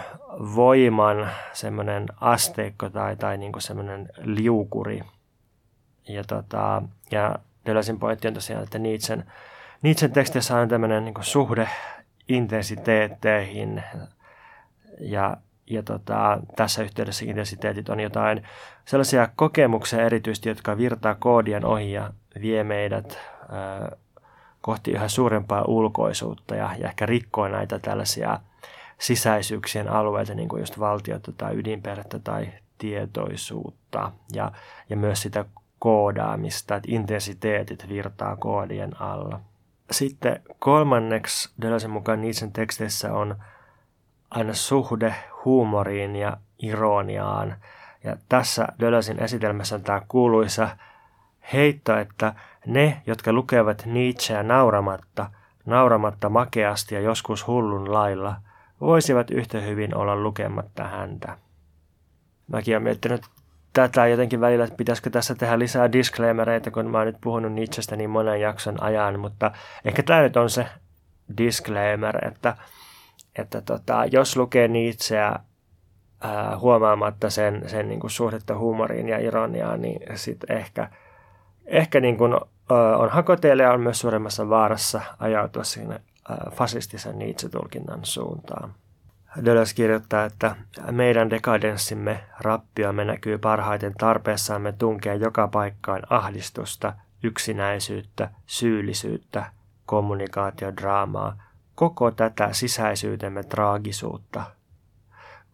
voiman 0.57 1.31
semmoinen 1.53 2.07
asteikko 2.21 2.91
tai, 2.91 3.17
tai 3.17 3.39
niin 3.39 3.53
kuin 3.53 3.63
semmoinen 3.63 4.09
liukuri. 4.19 5.01
Ja, 6.09 6.25
tota, 6.25 6.83
ja 7.11 7.39
Delasin 7.67 7.99
pointti 7.99 8.29
on 8.29 8.35
tosiaan, 8.35 8.63
että 8.63 8.79
Nietzschen, 8.79 9.25
Nietzschen 9.83 10.13
tekstissä 10.13 10.57
on 10.57 10.69
tämmöinen 10.69 11.05
niin 11.05 11.15
suhde 11.21 11.69
intensiteetteihin. 12.29 13.83
Ja, 15.01 15.37
ja 15.67 15.83
tota, 15.83 16.41
tässä 16.57 16.83
yhteydessä 16.83 17.25
intensiteetit 17.25 17.89
on 17.89 18.01
jotain 18.01 18.43
sellaisia 18.85 19.29
kokemuksia 19.37 20.07
erityisesti, 20.07 20.49
jotka 20.49 20.77
virtaa 20.77 21.15
koodien 21.15 21.65
ohi 21.65 21.93
ja 21.93 22.13
vie 22.41 22.65
meidät 22.65 23.19
ö, 23.43 23.97
kohti 24.61 24.91
yhä 24.91 25.09
suurempaa 25.09 25.65
ulkoisuutta 25.65 26.55
ja, 26.55 26.71
ja 26.79 26.89
ehkä 26.89 27.07
rikkoo 27.07 27.49
näitä 27.49 27.79
tällaisia 27.79 28.41
sisäisyyksien 28.99 29.89
alueita, 29.89 30.35
niin 30.35 30.49
kuin 30.49 30.61
just 30.61 30.79
valtiota 30.79 31.33
tai 31.33 31.57
ydinperhettä 31.57 32.19
tai 32.19 32.49
tietoisuutta 32.79 34.13
ja, 34.33 34.53
ja 34.91 34.97
myös 34.97 35.23
sitä 35.23 35.45
koodaamista, 35.79 36.77
että 36.77 36.89
intensiteetit 36.93 37.89
virtaa 37.89 38.37
koodien 38.37 39.01
alla. 39.01 39.41
Sitten 39.91 40.43
kolmanneksi 40.59 41.51
Delasen 41.63 41.91
mukaan 41.91 42.21
Nietzschen 42.21 42.53
teksteissä 42.53 43.13
on 43.13 43.37
aina 44.31 44.55
suhde 44.55 45.15
huumoriin 45.45 46.17
ja 46.17 46.37
ironiaan. 46.63 47.57
Ja 48.05 48.17
tässä 48.29 48.69
Delasin 48.81 49.23
esitelmässä 49.23 49.75
on 49.75 49.83
tämä 49.83 50.03
kuuluisa 50.09 50.69
heitto, 51.53 51.97
että 51.99 52.35
ne, 52.67 53.03
jotka 53.07 53.33
lukevat 53.33 53.87
Nietzscheä 53.87 54.43
nauramatta, 54.43 55.31
nauramatta 55.67 56.29
makeasti 56.29 56.95
ja 56.95 57.01
joskus 57.01 57.47
hullun 57.47 57.93
lailla, 57.93 58.37
voisivat 58.81 59.31
yhtä 59.31 59.61
hyvin 59.61 59.97
olla 59.97 60.17
lukematta 60.17 60.85
häntä. 60.85 61.39
Mäkin 62.49 62.75
olen 62.75 62.83
miettinyt 62.83 63.23
tätä 63.73 64.07
jotenkin 64.07 64.41
välillä, 64.41 64.65
että 64.65 64.77
pitäisikö 64.77 65.11
tässä 65.11 65.35
tehdä 65.35 65.59
lisää 65.59 65.93
disclaimereita, 65.93 66.71
kun 66.71 66.91
mä 66.91 66.99
oon 66.99 67.07
nyt 67.07 67.17
puhunut 67.21 67.53
Nietzschestä 67.53 67.97
niin 67.97 68.11
monen 68.11 68.41
jakson 68.41 68.83
ajan, 68.83 69.21
mutta 69.21 69.51
ehkä 69.85 70.03
tämä 70.03 70.23
nyt 70.23 70.37
on 70.37 70.51
se 70.51 70.67
disclaimer, 71.39 72.29
että, 72.29 72.57
että 73.37 73.61
tota, 73.61 74.05
jos 74.13 74.37
lukee 74.37 74.69
Nietzscheä 74.69 75.39
ää, 76.21 76.59
huomaamatta 76.59 77.31
sen, 77.31 77.63
sen 77.67 77.89
niin 77.89 78.01
kuin 78.01 78.11
suhdetta 78.11 78.59
huumoriin 78.59 79.09
ja 79.09 79.19
ironiaan, 79.19 79.83
niin 79.83 80.01
sitten 80.15 80.57
ehkä, 80.57 80.91
ehkä 81.67 82.01
niin 82.01 82.17
kuin, 82.17 82.33
ää, 82.33 82.97
on 82.97 83.11
hakoteille 83.11 83.63
ja 83.63 83.73
on 83.73 83.81
myös 83.81 84.01
suuremmassa 84.01 84.49
vaarassa 84.49 85.01
ajautua 85.19 85.65
sinne 85.65 86.01
ää, 86.29 86.51
fasistisen 86.55 87.19
Nietzsche-tulkinnan 87.19 88.01
suuntaan. 88.03 88.75
Deleuze 89.45 89.75
kirjoittaa, 89.75 90.25
että 90.25 90.57
meidän 90.91 91.31
dekadenssimme, 91.31 92.25
rappiomme 92.41 93.05
näkyy 93.05 93.39
parhaiten 93.39 93.95
tarpeessamme 93.95 94.73
tunkea 94.73 95.15
joka 95.15 95.49
paikkaan 95.49 96.03
ahdistusta, 96.11 96.93
yksinäisyyttä, 97.23 98.31
syyllisyyttä, 98.47 99.53
kommunikaatiodraamaa, 99.87 101.43
koko 101.75 102.11
tätä 102.11 102.53
sisäisyytemme 102.53 103.43
traagisuutta. 103.43 104.43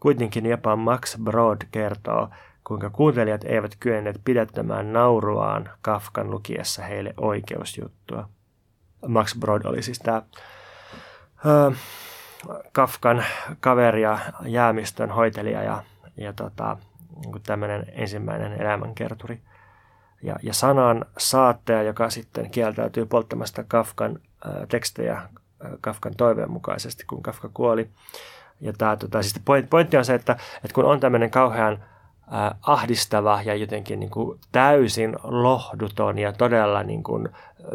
Kuitenkin 0.00 0.46
jopa 0.46 0.76
Max 0.76 1.18
Brod 1.18 1.60
kertoo, 1.70 2.28
kuinka 2.64 2.90
kuuntelijat 2.90 3.44
eivät 3.44 3.76
kyenneet 3.80 4.20
pidättämään 4.24 4.92
nauruaan 4.92 5.70
Kafkan 5.82 6.30
lukiessa 6.30 6.82
heille 6.82 7.14
oikeusjuttua. 7.16 8.28
Max 9.08 9.38
Brod 9.38 9.64
oli 9.64 9.82
siis 9.82 9.98
tämä 9.98 10.22
Kafkan 12.72 13.24
kaveri 13.60 14.02
ja 14.02 14.18
jäämistön 14.46 15.10
hoitelija 15.10 15.62
ja, 15.62 15.82
ja 16.16 16.32
tota, 16.32 16.76
niin 17.20 17.42
tämmöinen 17.46 17.86
ensimmäinen 17.92 18.52
elämänkerturi. 18.52 19.40
Ja, 20.22 20.36
ja 20.42 20.54
sanan 20.54 21.04
saattaja, 21.18 21.82
joka 21.82 22.10
sitten 22.10 22.50
kieltäytyy 22.50 23.06
polttamasta 23.06 23.64
Kafkan 23.68 24.18
äh, 24.46 24.52
tekstejä 24.68 25.14
äh, 25.14 25.28
Kafkan 25.80 26.14
toiveen 26.16 26.50
mukaisesti, 26.50 27.04
kun 27.06 27.22
Kafka 27.22 27.50
kuoli. 27.54 27.90
Ja 28.60 28.72
tää, 28.72 28.96
tota, 28.96 29.22
siis 29.22 29.40
pointti 29.70 29.96
on 29.96 30.04
se, 30.04 30.14
että, 30.14 30.32
että 30.56 30.74
kun 30.74 30.84
on 30.84 31.00
tämmöinen 31.00 31.30
kauhean 31.30 31.72
äh, 31.72 32.50
ahdistava 32.62 33.42
ja 33.44 33.54
jotenkin 33.54 34.00
niin 34.00 34.10
kuin 34.10 34.40
täysin 34.52 35.16
lohduton 35.22 36.18
ja 36.18 36.32
todella 36.32 36.82
niin 36.82 37.02
kuin 37.02 37.28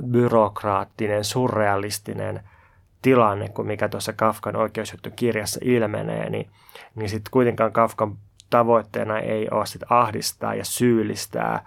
byrokraattinen, 0.05 1.23
surrealistinen 1.23 2.43
tilanne 3.01 3.49
kuin 3.49 3.67
mikä 3.67 3.89
tuossa 3.89 4.13
Kafkan 4.13 4.55
oikeusjuttukirjassa 4.55 5.59
ilmenee, 5.63 6.29
niin, 6.29 6.49
niin 6.95 7.09
sitten 7.09 7.31
kuitenkaan 7.31 7.71
Kafkan 7.71 8.17
tavoitteena 8.49 9.19
ei 9.19 9.47
ole 9.51 9.65
sit 9.65 9.83
ahdistaa 9.89 10.55
ja 10.55 10.65
syyllistää 10.65 11.65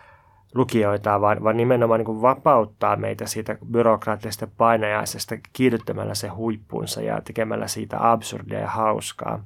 lukijoita, 0.54 1.20
vaan, 1.20 1.44
vaan 1.44 1.56
nimenomaan 1.56 2.00
niin 2.00 2.22
vapauttaa 2.22 2.96
meitä 2.96 3.26
siitä 3.26 3.56
byrokraattisesta 3.70 4.48
painajaisesta 4.56 5.34
kiihdyttämällä 5.52 6.14
se 6.14 6.28
huippunsa 6.28 7.02
ja 7.02 7.20
tekemällä 7.20 7.66
siitä 7.66 8.12
absurdia 8.12 8.58
ja 8.58 8.68
hauskaa. 8.68 9.44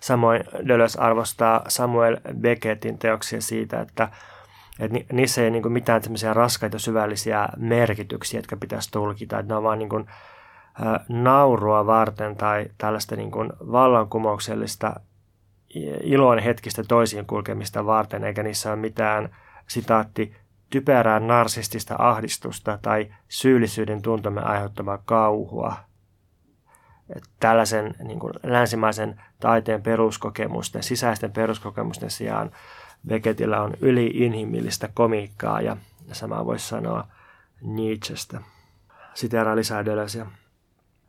Samoin 0.00 0.44
Deleuze 0.68 0.98
arvostaa 1.00 1.64
Samuel 1.68 2.16
Beckettin 2.40 2.98
teoksia 2.98 3.40
siitä, 3.40 3.80
että 3.80 4.08
et 4.80 4.92
ni, 4.92 5.06
niissä 5.12 5.42
ei 5.42 5.50
niin 5.50 5.72
mitään 5.72 6.02
raskaita 6.32 6.78
syvällisiä 6.78 7.48
merkityksiä, 7.56 8.38
jotka 8.38 8.56
pitäisi 8.56 8.90
tulkita. 8.90 9.38
Et 9.38 9.48
ne 9.48 9.54
on 9.54 9.62
vaan 9.62 9.78
niin 9.78 9.88
kuin, 9.88 10.06
ä, 10.86 11.00
naurua 11.08 11.86
varten 11.86 12.36
tai 12.36 12.66
tällaista 12.78 13.16
niin 13.16 13.30
kuin 13.30 13.52
vallankumouksellista 13.72 15.00
ilon 16.02 16.38
hetkistä 16.38 16.82
toisiin 16.88 17.26
kulkemista 17.26 17.86
varten, 17.86 18.24
eikä 18.24 18.42
niissä 18.42 18.70
ole 18.70 18.76
mitään, 18.76 19.36
sitaatti, 19.68 20.36
typerää 20.70 21.20
narsistista 21.20 21.94
ahdistusta 21.98 22.78
tai 22.82 23.14
syyllisyyden 23.28 24.02
tuntomme 24.02 24.40
aiheuttavaa 24.40 24.98
kauhua. 25.04 25.76
Et 27.16 27.22
tällaisen 27.40 27.94
niin 28.04 28.18
kuin 28.18 28.32
länsimaisen 28.42 29.22
taiteen 29.40 29.82
peruskokemusten, 29.82 30.82
sisäisten 30.82 31.32
peruskokemusten 31.32 32.10
sijaan 32.10 32.50
Beckettillä 33.08 33.62
on 33.62 33.74
yliinhimillistä 33.80 34.88
komiikkaa 34.94 35.60
ja 35.60 35.76
sama 36.12 36.46
voisi 36.46 36.68
sanoa 36.68 37.06
Nietzschestä. 37.62 38.40
Siteeraan 39.14 39.56
lisää 39.56 39.84
Deleuzeä. 39.84 40.26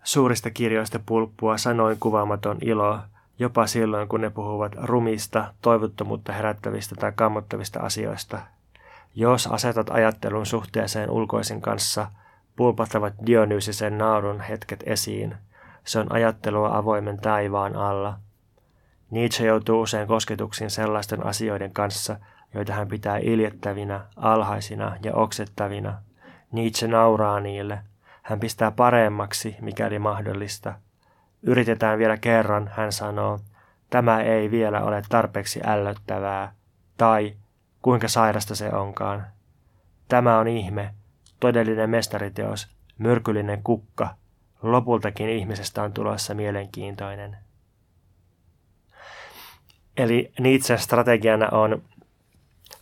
Suurista 0.04 0.50
kirjoista 0.50 1.00
pulppua 1.06 1.58
sanoin 1.58 1.98
kuvaamaton 2.00 2.58
ilo, 2.62 3.00
jopa 3.40 3.68
silloin 3.68 4.08
kun 4.08 4.22
ne 4.22 4.30
puhuvat 4.30 4.76
rumista, 4.84 5.54
toivottomuutta 5.62 6.34
herättävistä 6.34 6.96
tai 6.96 7.12
kammottavista 7.16 7.80
asioista. 7.80 8.40
Jos 9.16 9.48
asetat 9.48 9.90
ajattelun 9.90 10.46
suhteeseen 10.46 11.10
ulkoisen 11.10 11.62
kanssa, 11.62 12.08
pulpahtavat 12.56 13.14
Dionysisen 13.26 13.98
naurun 13.98 14.42
hetket 14.42 14.84
esiin. 14.86 15.36
Se 15.84 16.00
on 16.00 16.12
ajattelua 16.12 16.78
avoimen 16.78 17.18
taivaan 17.18 17.76
alla. 17.76 18.20
Nietzsche 19.12 19.45
joutuu 19.45 19.82
usein 19.82 20.08
kosketuksiin 20.08 20.69
sellaisten 20.69 21.26
asioiden 21.26 21.74
kanssa, 21.74 22.17
joita 22.54 22.74
hän 22.74 22.88
pitää 22.88 23.17
iljettävinä, 23.17 24.06
alhaisina 24.15 24.97
ja 25.04 25.13
oksettavina. 25.13 26.02
Nietzsche 26.52 26.88
nauraa 26.88 27.39
niille. 27.39 27.80
Hän 28.21 28.39
pistää 28.39 28.71
paremmaksi, 28.71 29.56
mikäli 29.62 30.00
mahdollista. 30.00 30.74
Yritetään 31.43 32.00
vielä 32.00 32.17
kerran, 32.17 32.71
hän 32.74 32.91
sanoo. 32.91 33.39
Tämä 33.89 34.21
ei 34.21 34.52
vielä 34.52 34.82
ole 34.84 35.02
tarpeeksi 35.10 35.62
ällöttävää. 35.65 36.54
Tai 36.97 37.36
kuinka 37.82 38.08
sairasta 38.08 38.56
se 38.56 38.69
onkaan. 38.74 39.28
Tämä 40.08 40.39
on 40.39 40.47
ihme, 40.47 40.93
todellinen 41.39 41.89
mestariteos, 41.89 42.76
myrkyllinen 42.97 43.63
kukka. 43.63 44.15
Lopultakin 44.62 45.30
ihmisestä 45.30 45.84
on 45.84 45.93
tulossa 45.93 46.34
mielenkiintoinen. 46.34 47.38
Eli 49.98 50.32
Nietzschen 50.40 50.80
strategiana 50.80 51.48
on 51.52 51.82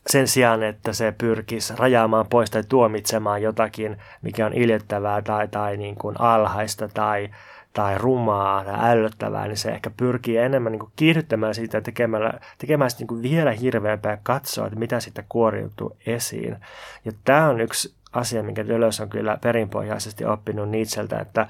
sen 0.08 0.28
sijaan, 0.28 0.63
että 0.63 0.93
se 0.93 1.13
pyrkisi 1.17 1.74
rajaamaan 1.78 2.28
pois 2.30 2.52
tai 2.52 2.63
tuomitsemaan 2.69 3.41
jotakin, 3.41 3.98
mikä 4.22 4.45
on 4.45 4.54
iljettävää 4.54 5.22
tai, 5.22 5.48
tai 5.48 5.78
niin 5.78 5.95
kuin 5.95 6.22
alhaista 6.22 6.88
tai, 6.88 7.30
tai 7.74 7.98
rumaa 7.98 8.65
tai 8.65 8.91
ällöttävää, 8.91 9.48
niin 9.48 9.58
se 9.58 9.69
ehkä 9.69 9.89
pyrkii 9.98 10.38
enemmän 10.38 10.72
niin 10.72 10.80
kuin 10.80 10.91
kiihdyttämään 10.95 11.56
siitä 11.56 11.78
ja 11.78 11.82
tekemällä, 11.82 12.34
tekemään 12.58 12.89
sitä 12.89 13.02
niin 13.02 13.08
kuin 13.08 13.22
vielä 13.22 13.52
hirveämpää 13.52 14.17
katsoa, 14.24 14.67
että 14.67 14.80
mitä 14.80 15.00
siitä 15.00 15.24
kuoriutuu 15.30 15.98
esiin. 16.06 16.58
Ja 17.06 17.12
tämä 17.26 17.50
on 17.50 17.62
yksi 17.62 17.95
asia, 18.13 18.43
minkä 18.43 18.67
Deleuze 18.67 19.04
on 19.04 19.10
kyllä 19.10 19.38
perinpohjaisesti 19.41 20.26
oppinut 20.26 20.69
Nietzscheltä, 20.69 21.19
että 21.19 21.48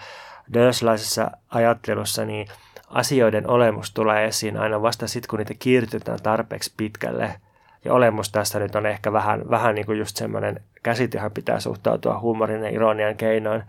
Deleuzeläisessä 0.53 1.31
ajattelussa 1.49 2.25
niin 2.25 2.47
asioiden 2.89 3.49
olemus 3.49 3.93
tulee 3.93 4.25
esiin 4.25 4.57
aina 4.57 4.81
vasta 4.81 5.07
sitten, 5.07 5.29
kun 5.29 5.39
niitä 5.39 5.53
kiihdytetään 5.59 6.19
tarpeeksi 6.23 6.73
pitkälle– 6.77 7.35
ja 7.85 7.93
olemus 7.93 8.31
tässä 8.31 8.59
nyt 8.59 8.75
on 8.75 8.85
ehkä 8.85 9.13
vähän, 9.13 9.49
vähän 9.49 9.75
niin 9.75 9.85
kuin 9.85 9.99
just 9.99 10.15
semmoinen 10.15 10.63
käsite, 10.83 11.17
johon 11.17 11.31
pitää 11.31 11.59
suhtautua 11.59 12.19
huumorin 12.19 12.63
ja 12.63 12.69
ironian 12.69 13.15
keinoin, 13.15 13.63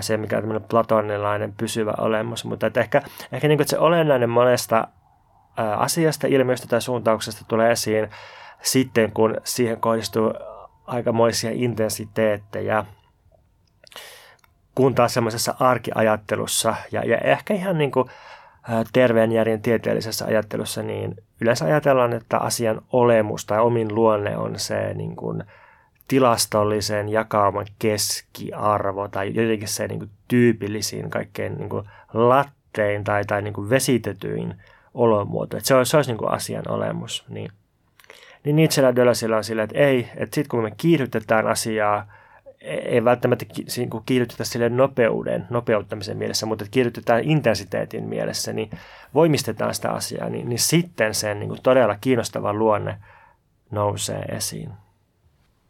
se 0.00 0.16
mikä 0.16 0.36
on 0.36 0.42
tämmöinen 0.42 0.68
platonilainen 0.68 1.52
pysyvä 1.52 1.92
olemus, 1.98 2.44
mutta 2.44 2.66
että 2.66 2.80
ehkä, 2.80 3.02
ehkä 3.32 3.48
niin 3.48 3.58
kuin 3.58 3.68
se 3.68 3.78
olennainen 3.78 4.30
monesta 4.30 4.88
asiasta, 5.76 6.26
ilmiöstä 6.26 6.66
tai 6.66 6.82
suuntauksesta 6.82 7.44
tulee 7.48 7.72
esiin 7.72 8.10
sitten, 8.62 9.12
kun 9.12 9.36
siihen 9.44 9.80
kohdistuu 9.80 10.34
aikamoisia 10.86 11.50
intensiteettejä, 11.54 12.84
kun 14.74 14.94
taas 14.94 15.14
semmoisessa 15.14 15.54
arkiajattelussa. 15.60 16.74
Ja, 16.92 17.04
ja 17.04 17.18
ehkä 17.18 17.54
ihan 17.54 17.78
niin 17.78 17.92
kuin 17.92 18.08
terveen 18.92 19.32
järjen 19.32 19.62
tieteellisessä 19.62 20.24
ajattelussa, 20.24 20.82
niin 20.82 21.14
yleensä 21.40 21.64
ajatellaan, 21.64 22.12
että 22.12 22.38
asian 22.38 22.82
olemus 22.92 23.46
tai 23.46 23.60
omin 23.60 23.94
luonne 23.94 24.36
on 24.36 24.58
se 24.58 24.94
niin 24.94 25.16
kuin 25.16 25.44
tilastollisen 26.08 27.08
jakauman 27.08 27.66
keskiarvo 27.78 29.08
tai 29.08 29.28
jotenkin 29.34 29.68
se 29.68 29.88
niin 29.88 29.98
kuin 29.98 30.10
tyypillisin, 30.28 31.10
kaikkein 31.10 31.54
niin 31.54 31.68
kuin 31.68 31.84
lattein 32.12 33.04
tai, 33.04 33.24
tai 33.24 33.42
niin 33.42 33.54
kuin 33.54 33.70
vesitetyin 33.70 34.54
olomuoto. 34.94 35.56
Että 35.56 35.66
se 35.66 35.74
olisi, 35.74 35.90
se 35.90 35.96
olisi 35.96 36.10
niin 36.10 36.18
kuin 36.18 36.30
asian 36.30 36.68
olemus. 36.68 37.24
Niin, 37.28 37.50
niin 38.44 38.56
Nietzschellä 38.56 38.96
Dölösillä 38.96 39.36
on 39.36 39.44
sillä, 39.44 39.62
että 39.62 39.78
ei, 39.78 40.08
että 40.16 40.34
sitten 40.34 40.48
kun 40.48 40.62
me 40.62 40.72
kiihdytetään 40.76 41.46
asiaa, 41.46 42.12
ei 42.64 43.04
välttämättä 43.04 43.46
kiihdytetä 44.06 44.44
sille 44.44 44.68
nopeuden, 44.68 45.46
nopeuttamisen 45.50 46.16
mielessä, 46.16 46.46
mutta 46.46 46.64
kiihdytetään 46.70 47.24
intensiteetin 47.24 48.04
mielessä, 48.04 48.52
niin 48.52 48.70
voimistetaan 49.14 49.74
sitä 49.74 49.90
asiaa, 49.90 50.28
niin, 50.28 50.48
niin 50.48 50.58
sitten 50.58 51.14
sen 51.14 51.40
niin 51.40 51.48
kuin 51.48 51.62
todella 51.62 51.96
kiinnostava 52.00 52.52
luonne 52.52 52.98
nousee 53.70 54.22
esiin. 54.22 54.70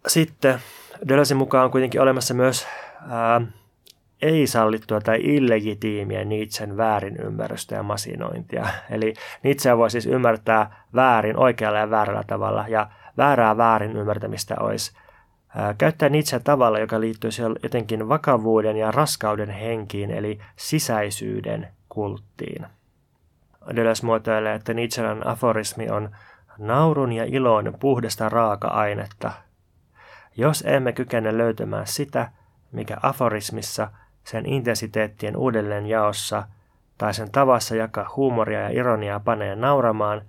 Sitten 0.06 0.58
Dölösin 1.08 1.36
mukaan 1.36 1.64
on 1.64 1.70
kuitenkin 1.70 2.00
olemassa 2.00 2.34
myös 2.34 2.66
ää, 3.08 3.40
ei-sallittua 4.22 5.00
tai 5.00 5.18
illegitiimiä 5.22 6.24
Nietzschen 6.24 6.76
väärinymmärrystä 6.76 7.74
ja 7.74 7.82
masinointia. 7.82 8.66
Eli 8.90 9.14
Nietzsche 9.42 9.76
voi 9.76 9.90
siis 9.90 10.06
ymmärtää 10.06 10.84
väärin 10.94 11.36
oikealla 11.36 11.78
ja 11.78 11.90
väärällä 11.90 12.24
tavalla, 12.26 12.64
ja 12.68 12.90
väärää 13.18 13.56
väärin 13.56 13.96
ymmärtämistä 13.96 14.54
olisi 14.60 15.01
käyttää 15.78 16.08
Nietzsche 16.08 16.40
tavalla, 16.40 16.78
joka 16.78 17.00
liittyy 17.00 17.30
jotenkin 17.62 18.08
vakavuuden 18.08 18.76
ja 18.76 18.90
raskauden 18.90 19.50
henkiin, 19.50 20.10
eli 20.10 20.38
sisäisyyden 20.56 21.68
kulttiin. 21.88 22.66
Deleuze 23.76 24.06
muotoilee, 24.06 24.54
että 24.54 24.74
Nietzschean 24.74 25.26
aforismi 25.26 25.90
on 25.90 26.10
naurun 26.58 27.12
ja 27.12 27.24
ilon 27.24 27.74
puhdasta 27.80 28.28
raaka-ainetta. 28.28 29.32
Jos 30.36 30.64
emme 30.66 30.92
kykene 30.92 31.38
löytämään 31.38 31.86
sitä, 31.86 32.30
mikä 32.72 32.96
aforismissa, 33.02 33.90
sen 34.24 34.46
intensiteettien 34.46 35.36
uudelleenjaossa 35.36 36.42
tai 36.98 37.14
sen 37.14 37.30
tavassa 37.30 37.76
jakaa 37.76 38.12
huumoria 38.16 38.60
ja 38.60 38.68
ironiaa 38.68 39.20
panee 39.20 39.56
nauramaan, 39.56 40.22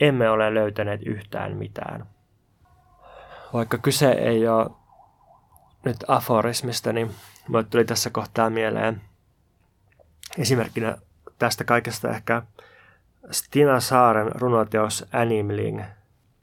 emme 0.00 0.30
ole 0.30 0.54
löytäneet 0.54 1.02
yhtään 1.06 1.56
mitään 1.56 2.06
vaikka 3.52 3.78
kyse 3.78 4.10
ei 4.10 4.48
ole 4.48 4.70
nyt 5.84 5.96
aforismista, 6.08 6.92
niin 6.92 7.14
mulle 7.48 7.64
tuli 7.64 7.84
tässä 7.84 8.10
kohtaa 8.10 8.50
mieleen 8.50 9.00
esimerkkinä 10.38 10.96
tästä 11.38 11.64
kaikesta 11.64 12.10
ehkä 12.10 12.42
Stina 13.30 13.80
Saaren 13.80 14.32
runoteos 14.34 15.04
Animling. 15.12 15.82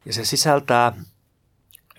Ja 0.06 0.14
se 0.14 0.26
sisältää 0.26 0.92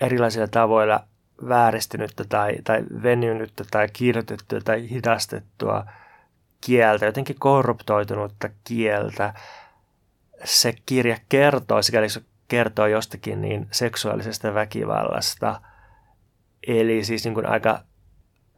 erilaisilla 0.01 0.47
tavoilla 0.47 1.03
vääristynyttä 1.49 2.23
tai, 2.29 2.55
tai 2.63 2.83
venynyttä 3.03 3.63
tai 3.71 3.87
kirjoitettua 3.93 4.59
tai 4.61 4.89
hidastettua 4.89 5.85
kieltä, 6.61 7.05
jotenkin 7.05 7.39
korruptoitunutta 7.39 8.49
kieltä. 8.63 9.33
Se 10.43 10.73
kirja 10.85 11.17
kertoo, 11.29 11.81
sikäli 11.81 12.09
se 12.09 12.21
kertoo 12.47 12.87
jostakin 12.87 13.41
niin 13.41 13.67
seksuaalisesta 13.71 14.53
väkivallasta. 14.53 15.61
Eli 16.67 17.03
siis 17.03 17.23
niin 17.23 17.33
kuin 17.33 17.45
aika 17.45 17.79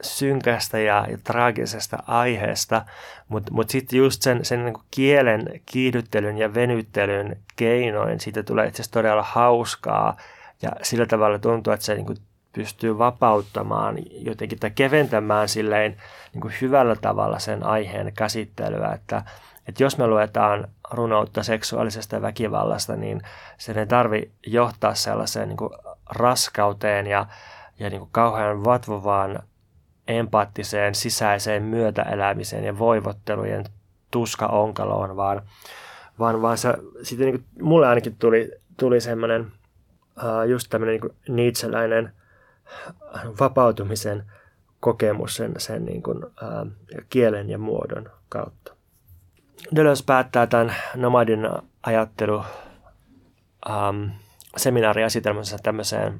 synkästä 0.01 0.79
ja, 0.79 1.07
ja 1.11 1.17
traagisesta 1.23 2.03
aiheesta, 2.07 2.85
mutta 3.27 3.53
mut 3.53 3.69
sitten 3.69 3.99
just 3.99 4.21
sen, 4.21 4.45
sen 4.45 4.65
niin 4.65 4.75
kielen 4.91 5.61
kiihdyttelyn 5.65 6.37
ja 6.37 6.53
venyttelyn 6.53 7.37
keinoin 7.55 8.19
siitä 8.19 8.43
tulee 8.43 8.67
itse 8.67 8.81
asiassa 8.81 8.93
todella 8.93 9.23
hauskaa 9.23 10.17
ja 10.61 10.71
sillä 10.81 11.05
tavalla 11.05 11.39
tuntuu, 11.39 11.73
että 11.73 11.85
se 11.85 11.95
niin 11.95 12.05
kuin 12.05 12.17
pystyy 12.53 12.97
vapauttamaan 12.97 13.95
jotenkin 14.11 14.59
tai 14.59 14.71
keventämään 14.71 15.49
silleen 15.49 15.97
niin 16.33 16.41
kuin 16.41 16.53
hyvällä 16.61 16.95
tavalla 16.95 17.39
sen 17.39 17.63
aiheen 17.65 18.13
käsittelyä, 18.13 18.91
että, 18.93 19.23
että 19.67 19.83
jos 19.83 19.97
me 19.97 20.07
luetaan 20.07 20.67
runoutta 20.91 21.43
seksuaalisesta 21.43 22.21
väkivallasta, 22.21 22.95
niin 22.95 23.21
sen 23.57 23.77
ei 23.77 23.87
tarvi 23.87 24.31
johtaa 24.47 24.93
sellaiseen 24.93 25.49
niin 25.49 25.57
kuin 25.57 25.69
raskauteen 26.09 27.07
ja, 27.07 27.25
ja 27.79 27.89
niin 27.89 27.99
kuin 27.99 28.11
kauhean 28.11 28.63
vatvovaan 28.63 29.39
empaattiseen 30.07 30.95
sisäiseen 30.95 31.63
myötäelämiseen 31.63 32.63
ja 32.63 32.79
voivottelujen 32.79 33.65
tuskaonkaloon, 34.11 35.15
vaan, 35.15 35.41
vaan, 36.19 36.41
vaan 36.41 36.57
se, 36.57 36.73
sitten 37.03 37.27
niin 37.27 37.39
kuin, 37.39 37.65
mulle 37.67 37.87
ainakin 37.87 38.15
tuli, 38.15 38.51
tuli 38.77 39.01
semmoinen 39.01 39.51
just 40.47 40.67
tämmöinen 40.69 40.99
niin 40.99 41.35
niitseläinen 41.35 42.13
vapautumisen 43.39 44.23
kokemus 44.79 45.35
sen, 45.35 45.53
sen 45.57 45.85
niin 45.85 46.03
kuin, 46.03 46.25
uh, 46.25 46.71
kielen 47.09 47.49
ja 47.49 47.57
muodon 47.57 48.09
kautta. 48.29 48.78
Deleuze 49.75 50.03
päättää 50.05 50.47
tämän 50.47 50.75
nomadin 50.95 51.49
ajattelu 51.83 52.43
um, 53.69 54.11
seminaariesitelmänsä 54.57 55.57
tämmöiseen 55.63 56.19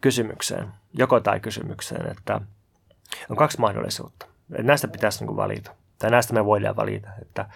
kysymykseen, 0.00 0.68
joko 0.92 1.20
tai 1.20 1.40
kysymykseen, 1.40 2.10
että 2.10 2.40
on 3.30 3.36
kaksi 3.36 3.60
mahdollisuutta. 3.60 4.26
Näistä 4.48 4.88
pitäisi 4.88 5.24
niin 5.24 5.36
valita, 5.36 5.74
tai 5.98 6.10
näistä 6.10 6.34
me 6.34 6.44
voidaan 6.44 6.76
valita, 6.76 7.08
että 7.22 7.46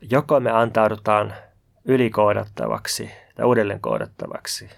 joko 0.00 0.40
me 0.40 0.50
antaudutaan 0.50 1.34
ylikoodattavaksi 1.84 3.10
tai 3.34 3.46
uudelleen 3.46 3.80
koodattavaksi 3.80 4.70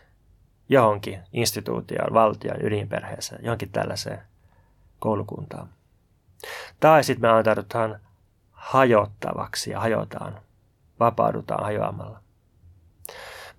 johonkin 0.68 1.22
instituutioon, 1.32 2.14
valtion, 2.14 2.66
ydinperheeseen, 2.66 3.44
johonkin 3.44 3.70
tällaiseen 3.70 4.22
koulukuntaan. 4.98 5.68
Tai 6.80 7.04
sitten 7.04 7.30
me 7.30 7.36
antaudutaan 7.36 8.00
hajottavaksi 8.66 9.70
ja 9.70 9.80
hajotaan, 9.80 10.40
vapaudutaan 11.00 11.64
hajoamalla. 11.64 12.20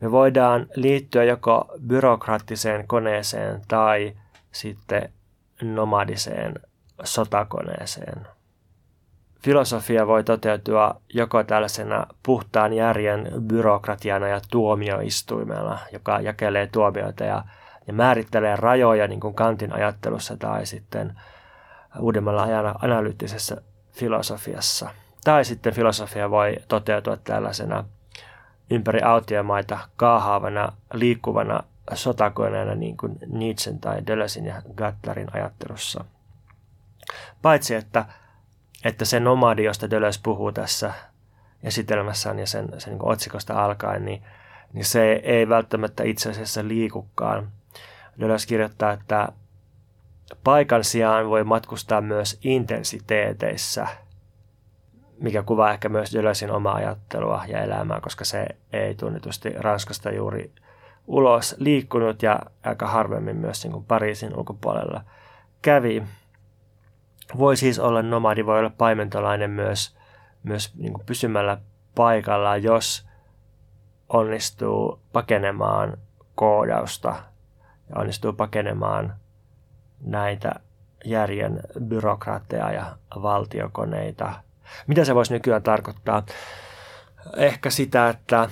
Me 0.01 0.11
voidaan 0.11 0.67
liittyä 0.75 1.23
joko 1.23 1.71
byrokraattiseen 1.87 2.87
koneeseen 2.87 3.61
tai 3.67 4.17
sitten 4.51 5.13
nomadiseen 5.61 6.53
sotakoneeseen. 7.03 8.27
Filosofia 9.43 10.07
voi 10.07 10.23
toteutua 10.23 11.01
joko 11.13 11.43
tällaisena 11.43 12.07
puhtaan 12.23 12.73
järjen 12.73 13.31
byrokratiana 13.39 14.27
ja 14.27 14.41
tuomioistuimella, 14.51 15.79
joka 15.93 16.19
jakelee 16.19 16.67
tuomioita 16.67 17.23
ja, 17.23 17.43
ja 17.87 17.93
määrittelee 17.93 18.55
rajoja 18.55 19.07
niin 19.07 19.19
kuin 19.19 19.33
Kantin 19.33 19.73
ajattelussa 19.73 20.37
tai 20.37 20.65
sitten 20.65 21.19
uudemmalla 21.99 22.43
ajan 22.43 22.75
analyyttisessä 22.81 23.61
filosofiassa. 23.97 24.89
Tai 25.23 25.45
sitten 25.45 25.73
filosofia 25.73 26.29
voi 26.29 26.55
toteutua 26.67 27.17
tällaisena 27.17 27.83
ympäri 28.69 29.01
autiomaita 29.01 29.79
kaahaavana, 29.95 30.71
liikkuvana 30.93 31.63
sotakoneena 31.93 32.75
niin 32.75 32.97
kuin 32.97 33.17
Nietzschen 33.27 33.79
tai 33.79 34.07
Deleuzin 34.07 34.45
ja 34.45 34.61
Gattlerin 34.75 35.27
ajattelussa. 35.33 36.05
Paitsi 37.41 37.75
että, 37.75 38.05
että 38.83 39.05
se 39.05 39.19
nomadi, 39.19 39.63
josta 39.63 39.89
Deleuze 39.89 40.19
puhuu 40.23 40.51
tässä 40.51 40.93
esitelmässään 41.63 42.39
ja 42.39 42.47
sen, 42.47 42.69
sen 42.77 42.93
niin 42.93 43.05
otsikosta 43.05 43.65
alkaen, 43.65 44.05
niin, 44.05 44.23
niin 44.73 44.85
se 44.85 45.11
ei 45.11 45.49
välttämättä 45.49 46.03
itse 46.03 46.29
asiassa 46.29 46.67
liikukaan. 46.67 47.51
Deleuze 48.19 48.47
kirjoittaa, 48.47 48.91
että 48.91 49.29
paikan 50.43 50.83
sijaan 50.83 51.29
voi 51.29 51.43
matkustaa 51.43 52.01
myös 52.01 52.39
intensiteeteissä, 52.43 53.87
mikä 55.19 55.43
kuvaa 55.43 55.71
ehkä 55.71 55.89
myös 55.89 56.13
Deleuzein 56.13 56.51
omaa 56.51 56.75
ajattelua 56.75 57.43
ja 57.47 57.61
elämää, 57.61 58.01
koska 58.01 58.25
se 58.25 58.45
ei 58.73 58.95
tunnetusti 58.95 59.49
Ranskasta 59.49 60.11
juuri 60.11 60.51
ulos 61.07 61.55
liikkunut 61.59 62.23
ja 62.23 62.39
aika 62.63 62.87
harvemmin 62.87 63.35
myös 63.35 63.63
niin 63.63 63.71
kuin 63.71 63.85
Pariisin 63.85 64.37
ulkopuolella 64.37 65.01
kävi. 65.61 66.03
Voi 67.37 67.57
siis 67.57 67.79
olla 67.79 68.01
nomadi, 68.01 68.45
voi 68.45 68.59
olla 68.59 68.71
paimentolainen 68.77 69.49
myös, 69.49 69.97
myös 70.43 70.75
niin 70.75 70.93
kuin 70.93 71.05
pysymällä 71.05 71.57
paikallaan, 71.95 72.63
jos 72.63 73.07
onnistuu 74.09 74.99
pakenemaan 75.13 75.97
koodausta 76.35 77.15
ja 77.89 77.95
onnistuu 77.95 78.33
pakenemaan 78.33 79.15
näitä 80.01 80.51
järjen 81.05 81.59
byrokraatteja 81.83 82.71
ja 82.71 82.97
valtiokoneita. 83.21 84.33
Mitä 84.87 85.05
se 85.05 85.15
voisi 85.15 85.33
nykyään 85.33 85.63
tarkoittaa? 85.63 86.25
Ehkä 87.37 87.69
sitä, 87.69 88.09
että 88.09 88.49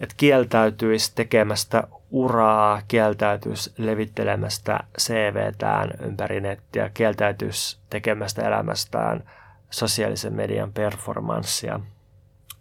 että 0.00 0.14
kieltäytyisi 0.16 1.12
tekemästä 1.14 1.82
uraa, 2.10 2.82
kieltäytyisi 2.88 3.74
levittelemästä 3.78 4.80
CVtään 5.00 5.90
ympäri 6.02 6.40
nettiä, 6.40 6.90
kieltäytyisi 6.94 7.78
tekemästä 7.90 8.46
elämästään 8.46 9.30
sosiaalisen 9.70 10.34
median 10.34 10.72
performanssia. 10.72 11.80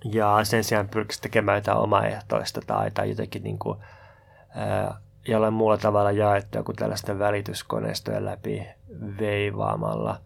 Ja 0.04 0.40
sen 0.44 0.64
sijaan 0.64 0.90
pyrkisi 0.90 1.22
tekemään 1.22 1.58
jotain 1.58 1.78
omaehtoista 1.78 2.62
tai, 2.68 2.92
tai 2.92 3.10
jotenkin 3.10 3.44
niin 3.44 3.60
kuin, 3.60 3.80
ää, 4.56 4.98
jollain 5.28 5.54
muulla 5.54 5.78
tavalla 5.78 6.12
jaettua 6.12 6.64
kuin 6.64 6.76
tällaisten 6.76 7.20
välityskoneistojen 7.20 8.26
läpi 8.26 8.68
veivaamalla– 9.20 10.18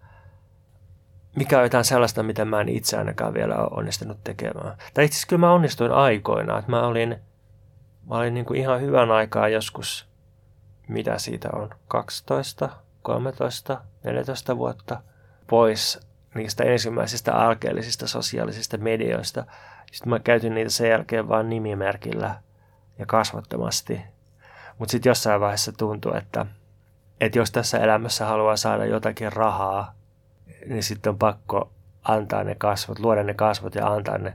mikä 1.36 1.58
on 1.58 1.64
jotain 1.64 1.86
sellaista, 1.86 2.24
mitä 2.24 2.46
mä 2.46 2.62
en 2.62 2.70
itse 2.70 2.98
ainakaan 2.98 3.34
vielä 3.34 3.56
ole 3.56 3.70
onnistunut 3.72 4.24
tekemään. 4.24 4.78
Tai 4.94 5.06
itse 5.06 5.16
asiassa 5.16 5.28
kyllä 5.28 5.40
mä 5.40 5.52
onnistuin 5.52 5.92
aikoina, 5.92 6.60
että 6.60 6.72
mä 6.72 6.88
olin, 6.88 7.20
mä 8.10 8.18
olin 8.18 8.34
niin 8.34 8.46
kuin 8.46 8.60
ihan 8.60 8.82
hyvän 8.82 9.12
aikaa 9.12 9.48
joskus, 9.48 10.10
mitä 10.88 11.18
siitä 11.18 11.50
on, 11.54 11.70
12, 11.88 12.70
13, 13.02 13.82
14 14.04 14.58
vuotta 14.58 15.02
pois 15.48 16.00
niistä 16.36 16.64
ensimmäisistä 16.64 17.34
alkeellisista 17.34 18.08
sosiaalisista 18.08 18.78
medioista. 18.78 19.46
Sitten 19.92 20.10
mä 20.10 20.20
käytin 20.20 20.54
niitä 20.54 20.70
sen 20.70 20.90
jälkeen 20.90 21.30
vain 21.30 21.50
nimimerkillä 21.50 22.36
ja 23.00 23.06
kasvottomasti. 23.06 24.02
Mutta 24.80 24.92
sitten 24.92 25.10
jossain 25.10 25.42
vaiheessa 25.42 25.72
tuntui, 25.72 26.18
että, 26.18 26.46
että 27.22 27.38
jos 27.38 27.52
tässä 27.52 27.78
elämässä 27.78 28.26
haluaa 28.26 28.56
saada 28.56 28.86
jotakin 28.86 29.34
rahaa, 29.34 29.94
niin 30.66 30.84
sitten 30.84 31.10
on 31.10 31.18
pakko 31.18 31.72
antaa 32.04 32.44
ne 32.44 32.56
kasvot, 32.56 33.00
luoda 33.00 33.24
ne 33.24 33.34
kasvot 33.34 33.76
ja 33.76 33.88
antaa 33.88 34.18
ne 34.18 34.34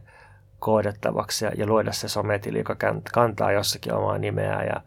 koodattavaksi 0.58 1.44
ja, 1.44 1.50
ja 1.56 1.66
luoda 1.66 1.92
se 1.92 2.08
sometili, 2.08 2.58
joka 2.58 2.76
kantaa 3.12 3.52
jossakin 3.52 3.94
omaa 3.94 4.18
nimeä 4.18 4.62
ja, 4.62 4.80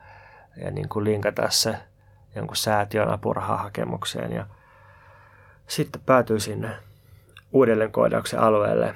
ja 0.63 0.72
niin 0.72 0.89
kuin 0.89 1.06
linkata 1.06 1.50
se 1.50 1.78
jonkun 2.36 2.56
säätiön 2.56 3.10
apurahahakemukseen 3.10 4.32
ja 4.32 4.46
sitten 5.67 6.02
päätyy 6.06 6.39
sinne 6.39 6.70
uudelleenkoodauksen 7.52 8.39
alueelle. 8.39 8.96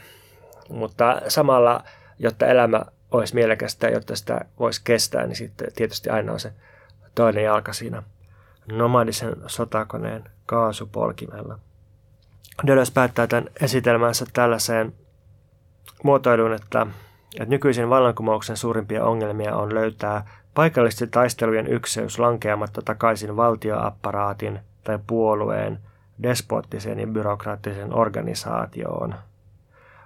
Mutta 0.69 1.21
samalla, 1.27 1.83
jotta 2.19 2.45
elämä 2.45 2.81
olisi 3.11 3.35
mielekästä 3.35 3.89
jotta 3.89 4.15
sitä 4.15 4.45
voisi 4.59 4.81
kestää, 4.83 5.27
niin 5.27 5.35
sitten 5.35 5.67
tietysti 5.75 6.09
aina 6.09 6.31
on 6.31 6.39
se 6.39 6.53
toinen 7.15 7.43
jalka 7.43 7.73
siinä 7.73 8.03
nomadisen 8.71 9.35
sotakoneen 9.47 10.23
kaasupolkimella. 10.45 11.59
Deleuze 12.67 12.93
päättää 12.93 13.27
tämän 13.27 13.49
esitelmänsä 13.61 14.25
tällaiseen 14.33 14.93
muotoiluun, 16.03 16.53
että, 16.53 16.87
että 17.39 17.49
nykyisin 17.49 17.89
vallankumouksen 17.89 18.57
suurimpia 18.57 19.05
ongelmia 19.05 19.55
on 19.55 19.73
löytää 19.73 20.25
paikallisten 20.53 21.09
taistelujen 21.09 21.67
ykseys 21.67 22.19
lankeamatta 22.19 22.81
takaisin 22.81 23.35
valtioapparaatin 23.35 24.59
tai 24.83 24.99
puolueen 25.07 25.79
despoottiseen 26.23 26.99
ja 26.99 27.07
byrokraattiseen 27.07 27.93
organisaatioon. 27.93 29.15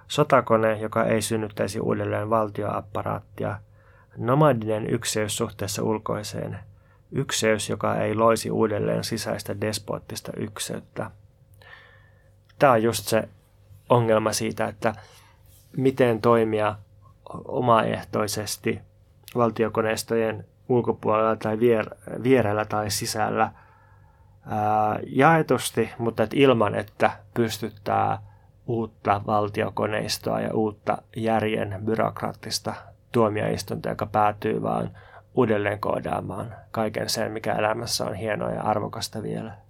Sotakone, 0.08 0.78
joka 0.78 1.04
ei 1.04 1.22
synnyttäisi 1.22 1.80
uudelleen 1.80 2.30
valtioapparaattia, 2.30 3.58
nomadinen 4.16 4.90
ykseys 4.90 5.36
suhteessa 5.36 5.82
ulkoiseen, 5.82 6.58
ykseys, 7.12 7.70
joka 7.70 7.96
ei 7.96 8.14
loisi 8.14 8.50
uudelleen 8.50 9.04
sisäistä 9.04 9.60
despoottista 9.60 10.32
ykseyttä– 10.36 11.10
tämä 12.58 12.72
on 12.72 12.82
just 12.82 13.08
se 13.08 13.28
ongelma 13.88 14.32
siitä, 14.32 14.66
että 14.68 14.94
miten 15.76 16.20
toimia 16.20 16.74
omaehtoisesti 17.44 18.80
valtiokoneistojen 19.36 20.44
ulkopuolella 20.68 21.36
tai 21.36 21.56
vier- 21.56 22.22
vierellä 22.22 22.64
tai 22.64 22.90
sisällä 22.90 23.50
ää, 24.46 24.98
jaetusti, 25.06 25.90
mutta 25.98 26.22
et 26.22 26.34
ilman, 26.34 26.74
että 26.74 27.10
pystyttää 27.34 28.18
uutta 28.66 29.20
valtiokoneistoa 29.26 30.40
ja 30.40 30.54
uutta 30.54 30.98
järjen 31.16 31.78
byrokraattista 31.84 32.74
tuomioistunta, 33.12 33.88
joka 33.88 34.06
päätyy 34.06 34.62
vaan 34.62 34.90
uudelleen 35.34 35.80
koodaamaan 35.80 36.54
kaiken 36.70 37.08
sen, 37.08 37.32
mikä 37.32 37.54
elämässä 37.54 38.04
on 38.04 38.14
hienoa 38.14 38.50
ja 38.50 38.62
arvokasta 38.62 39.22
vielä. 39.22 39.65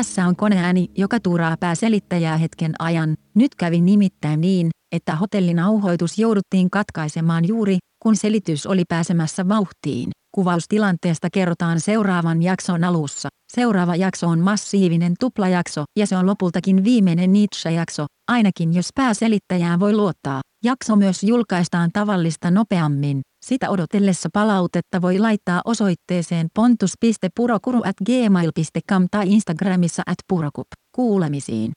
Tässä 0.00 0.26
on 0.26 0.36
koneääni, 0.36 0.90
joka 0.98 1.20
tuuraa 1.20 1.56
pääselittäjää 1.60 2.36
hetken 2.36 2.72
ajan. 2.78 3.14
Nyt 3.34 3.54
kävi 3.54 3.80
nimittäin 3.80 4.40
niin, 4.40 4.68
että 4.92 5.16
hotellin 5.16 5.58
auhoitus 5.58 6.18
jouduttiin 6.18 6.70
katkaisemaan 6.70 7.48
juuri, 7.48 7.78
kun 8.02 8.16
selitys 8.16 8.66
oli 8.66 8.82
pääsemässä 8.88 9.48
vauhtiin. 9.48 10.10
Kuvaustilanteesta 10.34 11.28
kerrotaan 11.32 11.80
seuraavan 11.80 12.42
jakson 12.42 12.84
alussa. 12.84 13.28
Seuraava 13.52 13.96
jakso 13.96 14.28
on 14.28 14.38
massiivinen 14.38 15.14
tuplajakso 15.20 15.84
ja 15.98 16.06
se 16.06 16.16
on 16.16 16.26
lopultakin 16.26 16.84
viimeinen 16.84 17.32
Nietzsche-jakso, 17.32 18.06
ainakin 18.30 18.74
jos 18.74 18.88
pääselittäjään 18.94 19.80
voi 19.80 19.92
luottaa. 19.92 20.40
Jakso 20.64 20.96
myös 20.96 21.22
julkaistaan 21.22 21.90
tavallista 21.92 22.50
nopeammin. 22.50 23.20
Sitä 23.44 23.70
odotellessa 23.70 24.28
palautetta 24.32 25.02
voi 25.02 25.18
laittaa 25.18 25.60
osoitteeseen 25.64 26.48
pontus.purokuru 26.54 27.80
at 27.84 27.96
gmail.com 28.06 29.06
tai 29.10 29.32
Instagramissa 29.32 30.02
at 30.06 30.18
purokup. 30.28 30.66
Kuulemisiin. 30.94 31.72